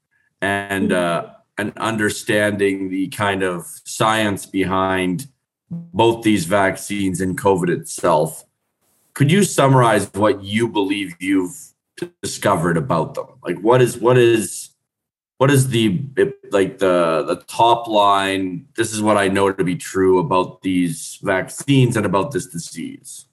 [0.40, 1.28] and uh,
[1.58, 5.28] and understanding the kind of science behind
[5.70, 8.44] both these vaccines and COVID itself.
[9.14, 11.56] Could you summarize what you believe you've
[12.22, 13.26] discovered about them?
[13.42, 14.76] Like what is what is
[15.38, 16.06] what is the
[16.50, 21.18] like the the top line this is what i know to be true about these
[21.22, 23.26] vaccines and about this disease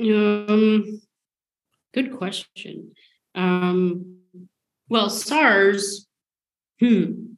[0.00, 1.00] um
[1.94, 2.92] good question
[3.34, 4.18] um
[4.88, 6.05] well sars
[6.80, 7.34] hmm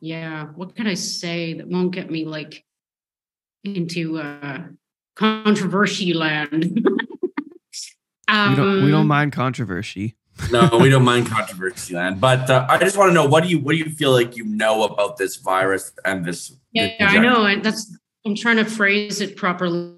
[0.00, 2.64] yeah what can i say that won't get me like
[3.64, 4.62] into uh
[5.16, 6.86] controversy land
[8.28, 10.16] um, we, don't, we don't mind controversy
[10.50, 12.20] no, we don't mind controversy, land.
[12.20, 14.36] But uh, I just want to know what do you what do you feel like
[14.36, 16.54] you know about this virus and this?
[16.72, 19.96] Yeah, this I know, and that's I'm trying to phrase it properly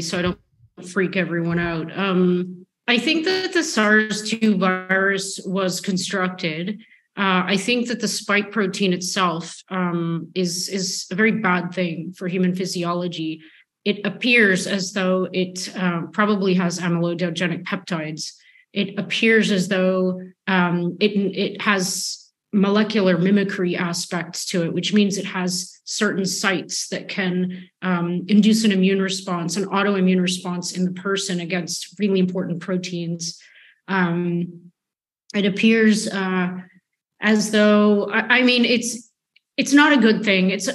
[0.00, 0.38] so I don't
[0.86, 1.96] freak everyone out.
[1.96, 6.80] Um, I think that the SARS-2 virus was constructed.
[7.16, 12.12] Uh, I think that the spike protein itself um, is is a very bad thing
[12.16, 13.40] for human physiology.
[13.84, 18.32] It appears as though it uh, probably has amyloidogenic peptides
[18.72, 25.18] it appears as though um, it, it has molecular mimicry aspects to it, which means
[25.18, 30.84] it has certain sites that can um, induce an immune response, an autoimmune response in
[30.84, 33.38] the person against really important proteins.
[33.86, 34.70] Um,
[35.34, 36.56] it appears uh,
[37.20, 39.08] as though, I, I mean, it's
[39.58, 40.50] it's not a good thing.
[40.50, 40.68] It's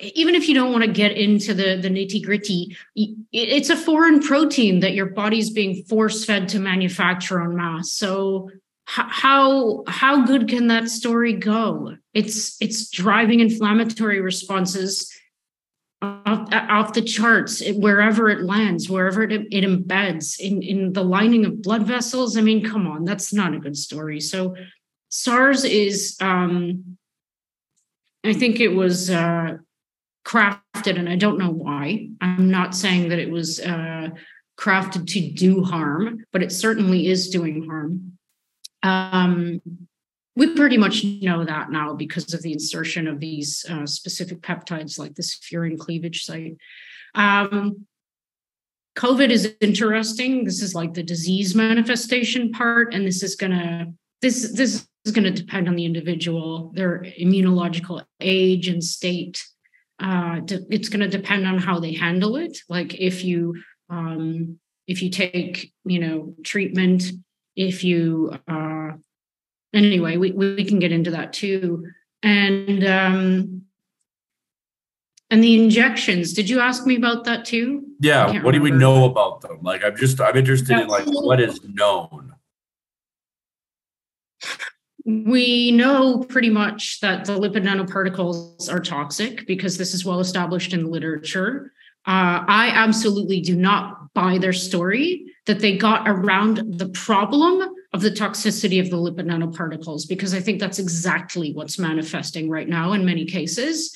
[0.00, 4.20] even if you don't want to get into the the nitty gritty, it's a foreign
[4.20, 7.92] protein that your body's being force fed to manufacture en masse.
[7.92, 8.50] So
[8.94, 11.96] how how good can that story go?
[12.12, 15.10] It's it's driving inflammatory responses
[16.02, 21.46] off, off the charts wherever it lands, wherever it, it embeds in in the lining
[21.46, 22.36] of blood vessels.
[22.36, 24.20] I mean, come on, that's not a good story.
[24.20, 24.54] So
[25.08, 26.16] SARS is.
[26.20, 26.98] Um,
[28.24, 29.56] I think it was uh,
[30.24, 32.08] crafted, and I don't know why.
[32.20, 34.10] I'm not saying that it was uh,
[34.56, 38.18] crafted to do harm, but it certainly is doing harm.
[38.82, 39.60] Um,
[40.34, 44.98] we pretty much know that now because of the insertion of these uh, specific peptides
[44.98, 46.56] like this furin cleavage site.
[47.14, 47.86] Um,
[48.96, 50.44] COVID is interesting.
[50.44, 55.30] This is like the disease manifestation part, and this is gonna this this is to
[55.30, 59.44] depend on the individual, their immunological age and state.
[59.98, 62.58] Uh, it's to depend on how they handle it.
[62.68, 67.04] Like if you um, if you take you know treatment,
[67.56, 68.71] if you uh,
[69.72, 71.86] anyway, we we can get into that too.
[72.22, 73.62] And um,
[75.30, 76.32] and the injections.
[76.32, 77.84] Did you ask me about that too?
[78.00, 78.42] Yeah.
[78.42, 79.58] What do we know about them?
[79.62, 82.32] Like I'm just I'm interested in like what is known
[85.04, 90.72] we know pretty much that the lipid nanoparticles are toxic because this is well established
[90.72, 91.72] in the literature.
[92.06, 98.00] Uh, I absolutely do not buy their story that they got around the problem of
[98.00, 102.92] the toxicity of the lipid nanoparticles because I think that's exactly what's manifesting right now
[102.92, 103.94] in many cases.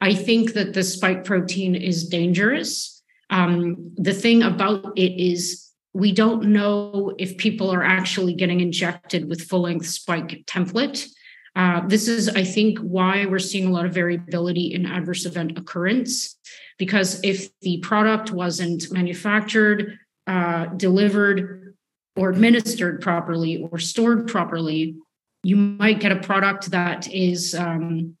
[0.00, 3.02] I think that the spike protein is dangerous.
[3.30, 9.28] Um, the thing about it is we don't know if people are actually getting injected
[9.28, 11.08] with full length spike template.
[11.56, 15.58] Uh, this is, I think, why we're seeing a lot of variability in adverse event
[15.58, 16.36] occurrence.
[16.78, 21.67] Because if the product wasn't manufactured, uh, delivered,
[22.18, 24.96] or administered properly, or stored properly,
[25.42, 28.16] you might get a product that is um,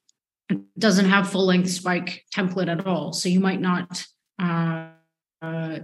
[0.78, 3.12] doesn't have full length spike template at all.
[3.12, 4.06] So you might not
[4.40, 4.88] uh,
[5.42, 5.78] uh,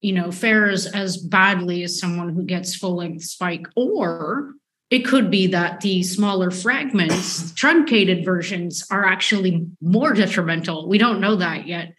[0.00, 4.54] you know, fares as badly as someone who gets full length spike, or
[4.88, 10.88] it could be that the smaller fragments, truncated versions, are actually more detrimental.
[10.88, 11.94] We don't know that yet.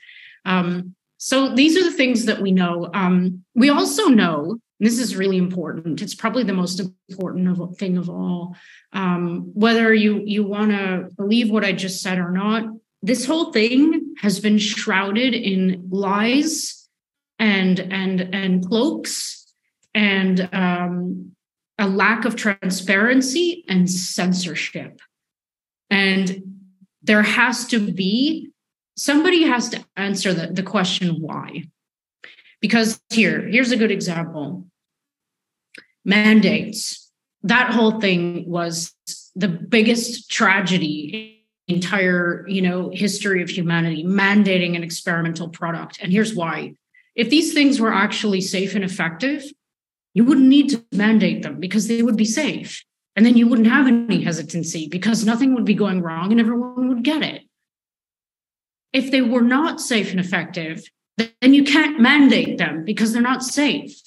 [0.46, 2.89] Um, so these are the things that we know.
[2.95, 6.01] Um, we also know this is really important.
[6.01, 8.55] It's probably the most important of, thing of all.
[8.91, 12.63] Um, whether you you want to believe what I just said or not,
[13.03, 16.89] this whole thing has been shrouded in lies
[17.38, 19.45] and and and cloaks
[19.93, 21.34] and um,
[21.78, 25.01] a lack of transparency and censorship
[25.91, 26.41] and
[27.03, 28.51] there has to be
[28.96, 31.64] somebody has to answer the, the question why.
[32.60, 34.66] Because here here's a good example.
[36.06, 37.10] Mandates.
[37.44, 38.94] That whole thing was
[39.36, 41.38] the biggest tragedy
[41.68, 46.00] entire you know history of humanity mandating an experimental product.
[46.02, 46.76] And here's why.
[47.16, 49.44] If these things were actually safe and effective,
[50.14, 52.84] you wouldn't need to mandate them because they would be safe.
[53.16, 56.88] And then you wouldn't have any hesitancy because nothing would be going wrong and everyone
[56.88, 57.44] would get it.
[58.94, 60.84] If they were not safe and effective,
[61.18, 64.02] then you can't mandate them because they're not safe.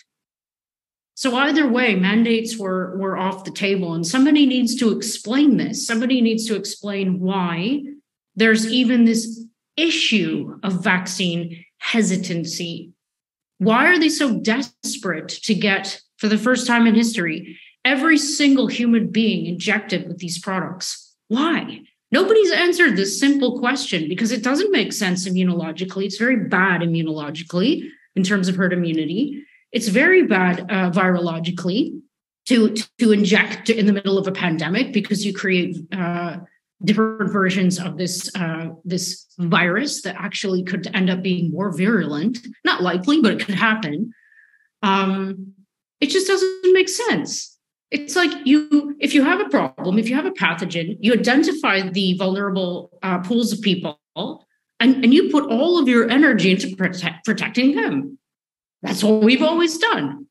[1.15, 5.87] So either way, mandates were were off the table, and somebody needs to explain this.
[5.87, 7.83] Somebody needs to explain why
[8.35, 9.45] there's even this
[9.77, 12.93] issue of vaccine hesitancy.
[13.59, 18.67] Why are they so desperate to get, for the first time in history, every single
[18.67, 21.15] human being injected with these products?
[21.29, 21.83] Why?
[22.15, 26.05] Nobody's answered this simple question because it doesn't make sense immunologically.
[26.05, 29.43] It's very bad immunologically in terms of herd immunity.
[29.73, 32.01] It's very bad uh, virologically
[32.47, 36.37] to to inject in the middle of a pandemic because you create uh,
[36.85, 42.39] different versions of this uh, this virus that actually could end up being more virulent.
[42.65, 44.13] Not likely, but it could happen.
[44.85, 45.55] Um,
[46.01, 47.54] it just doesn't make sense.
[47.95, 51.89] It's like you, if you have a problem, if you have a pathogen, you identify
[51.89, 54.01] the vulnerable uh, pools of people,
[54.81, 58.19] and, and you put all of your energy into protect, protecting them.
[58.83, 60.27] That's what we've always done.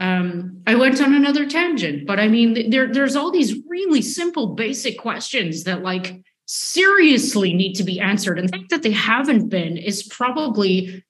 [0.00, 4.48] Um, I went on another tangent, but I mean, there, there's all these really simple,
[4.48, 8.38] basic questions that like seriously need to be answered.
[8.38, 11.02] And the fact that they haven't been is probably,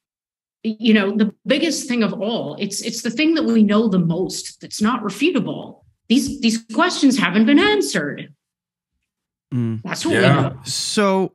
[0.62, 2.56] you know, the biggest thing of all.
[2.58, 5.82] It's it's the thing that we know the most that's not refutable.
[6.08, 8.34] These these questions haven't been answered.
[9.52, 9.82] Mm.
[9.82, 10.20] That's what yeah.
[10.20, 10.61] we know.
[10.64, 11.34] So,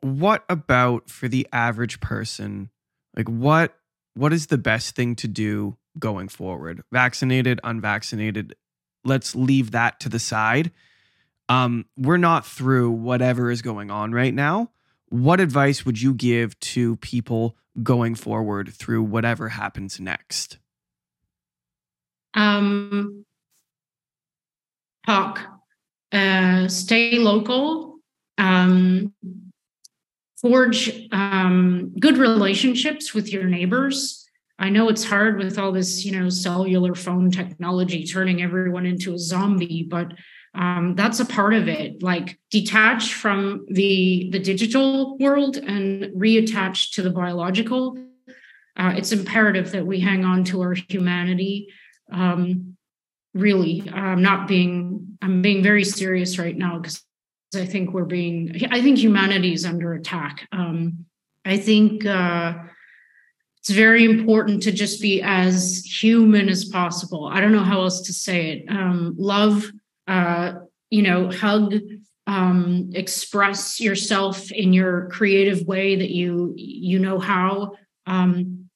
[0.00, 2.70] what about for the average person?
[3.16, 3.74] Like, what
[4.14, 6.82] what is the best thing to do going forward?
[6.92, 8.54] Vaccinated, unvaccinated,
[9.04, 10.70] let's leave that to the side.
[11.48, 14.70] Um, we're not through whatever is going on right now.
[15.12, 20.56] What advice would you give to people going forward through whatever happens next?
[22.32, 23.26] Um,
[25.04, 25.40] talk,
[26.12, 27.98] uh, stay local,
[28.38, 29.12] um,
[30.40, 34.26] forge um, good relationships with your neighbors.
[34.58, 39.12] I know it's hard with all this, you know, cellular phone technology turning everyone into
[39.12, 40.14] a zombie, but
[40.54, 42.02] um, that's a part of it.
[42.02, 47.98] Like detach from the the digital world and reattach to the biological.
[48.76, 51.68] Uh, it's imperative that we hang on to our humanity.
[52.10, 52.76] Um,
[53.34, 55.18] really, I'm not being.
[55.22, 57.02] I'm being very serious right now because
[57.54, 60.48] I think we're being, I think humanity is under attack.
[60.52, 61.04] Um,
[61.44, 62.54] I think uh,
[63.58, 67.26] it's very important to just be as human as possible.
[67.26, 68.70] I don't know how else to say it.
[68.70, 69.70] Um, love,
[70.06, 70.54] uh,
[70.90, 71.74] you know, hug,
[72.26, 77.72] um, express yourself in your creative way that you you know how.
[78.06, 78.68] Um,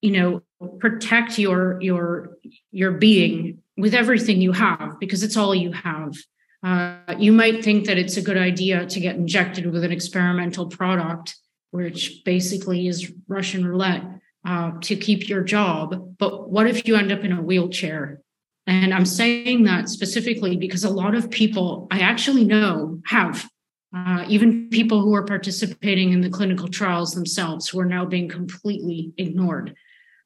[0.00, 0.42] you know,
[0.78, 2.36] protect your your
[2.70, 6.14] your being with everything you have because it's all you have.
[6.62, 10.66] Uh, you might think that it's a good idea to get injected with an experimental
[10.66, 11.34] product,
[11.70, 14.04] which basically is Russian roulette
[14.44, 16.16] uh, to keep your job.
[16.18, 18.20] But what if you end up in a wheelchair?
[18.66, 23.48] And I'm saying that specifically because a lot of people I actually know have,
[23.94, 28.28] uh, even people who are participating in the clinical trials themselves, who are now being
[28.28, 29.74] completely ignored.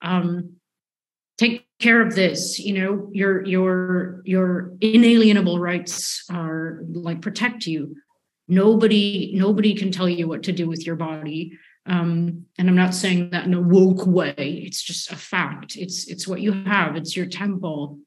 [0.03, 0.57] Um,
[1.39, 7.97] take care of this you know your your your inalienable rights are like protect you.
[8.49, 11.59] Nobody nobody can tell you what to do with your body.
[11.89, 14.35] Um, and i'm not saying that in a woke way.
[14.67, 15.77] It's just a fact.
[15.77, 16.97] It's it's what you have.
[16.97, 17.99] It's your temple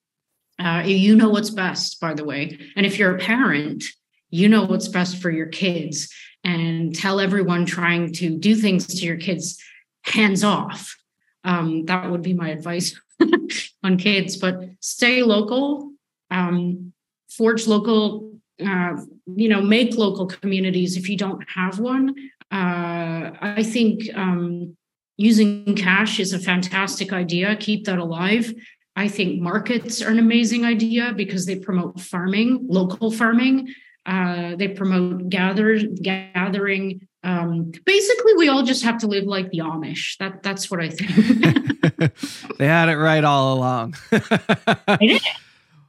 [0.60, 3.84] uh, you know what's best by the way and if you're a parent
[4.30, 9.06] you know what's best for your kids and tell everyone trying to do things to
[9.06, 9.62] your kids
[10.04, 10.96] hands off
[11.44, 13.00] um, that would be my advice
[13.84, 15.92] on kids, but stay local,
[16.32, 16.94] um,
[17.30, 18.34] forge local,
[18.66, 18.96] uh,
[19.36, 22.16] you know, make local communities if you don't have one.
[22.52, 24.76] Uh, I think um,
[25.18, 27.56] using cash is a fantastic idea.
[27.56, 28.54] Keep that alive.
[29.00, 33.74] I think markets are an amazing idea because they promote farming, local farming.
[34.06, 39.60] Uh, they promote gather, gathering um, basically we all just have to live like the
[39.60, 42.16] amish that that's what i think
[42.58, 45.22] they had it right all along they did.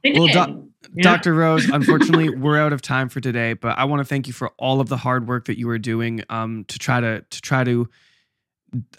[0.03, 1.03] They well do- yeah.
[1.03, 4.33] dr rose unfortunately we're out of time for today but i want to thank you
[4.33, 7.41] for all of the hard work that you are doing um, to try to to
[7.41, 7.89] try to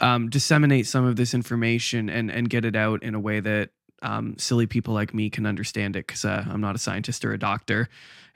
[0.01, 3.71] um, disseminate some of this information and and get it out in a way that
[4.03, 7.33] um, silly people like me can understand it because uh, i'm not a scientist or
[7.33, 7.89] a doctor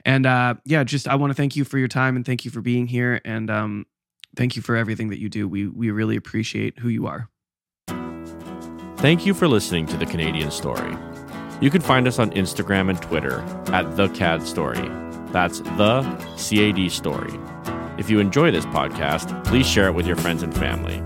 [0.07, 2.51] and uh, yeah, just I want to thank you for your time and thank you
[2.51, 3.85] for being here and um,
[4.37, 5.49] thank you for everything that you do.
[5.49, 7.29] We we really appreciate who you are.
[8.97, 10.95] Thank you for listening to the Canadian Story.
[11.59, 13.41] You can find us on Instagram and Twitter
[13.73, 14.89] at the CAD Story.
[15.31, 16.03] That's the
[16.37, 17.33] CAD Story.
[17.97, 21.01] If you enjoy this podcast, please share it with your friends and family.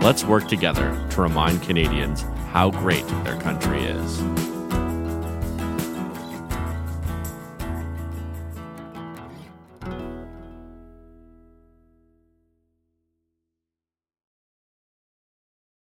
[0.00, 4.57] Let's work together to remind Canadians how great their country is.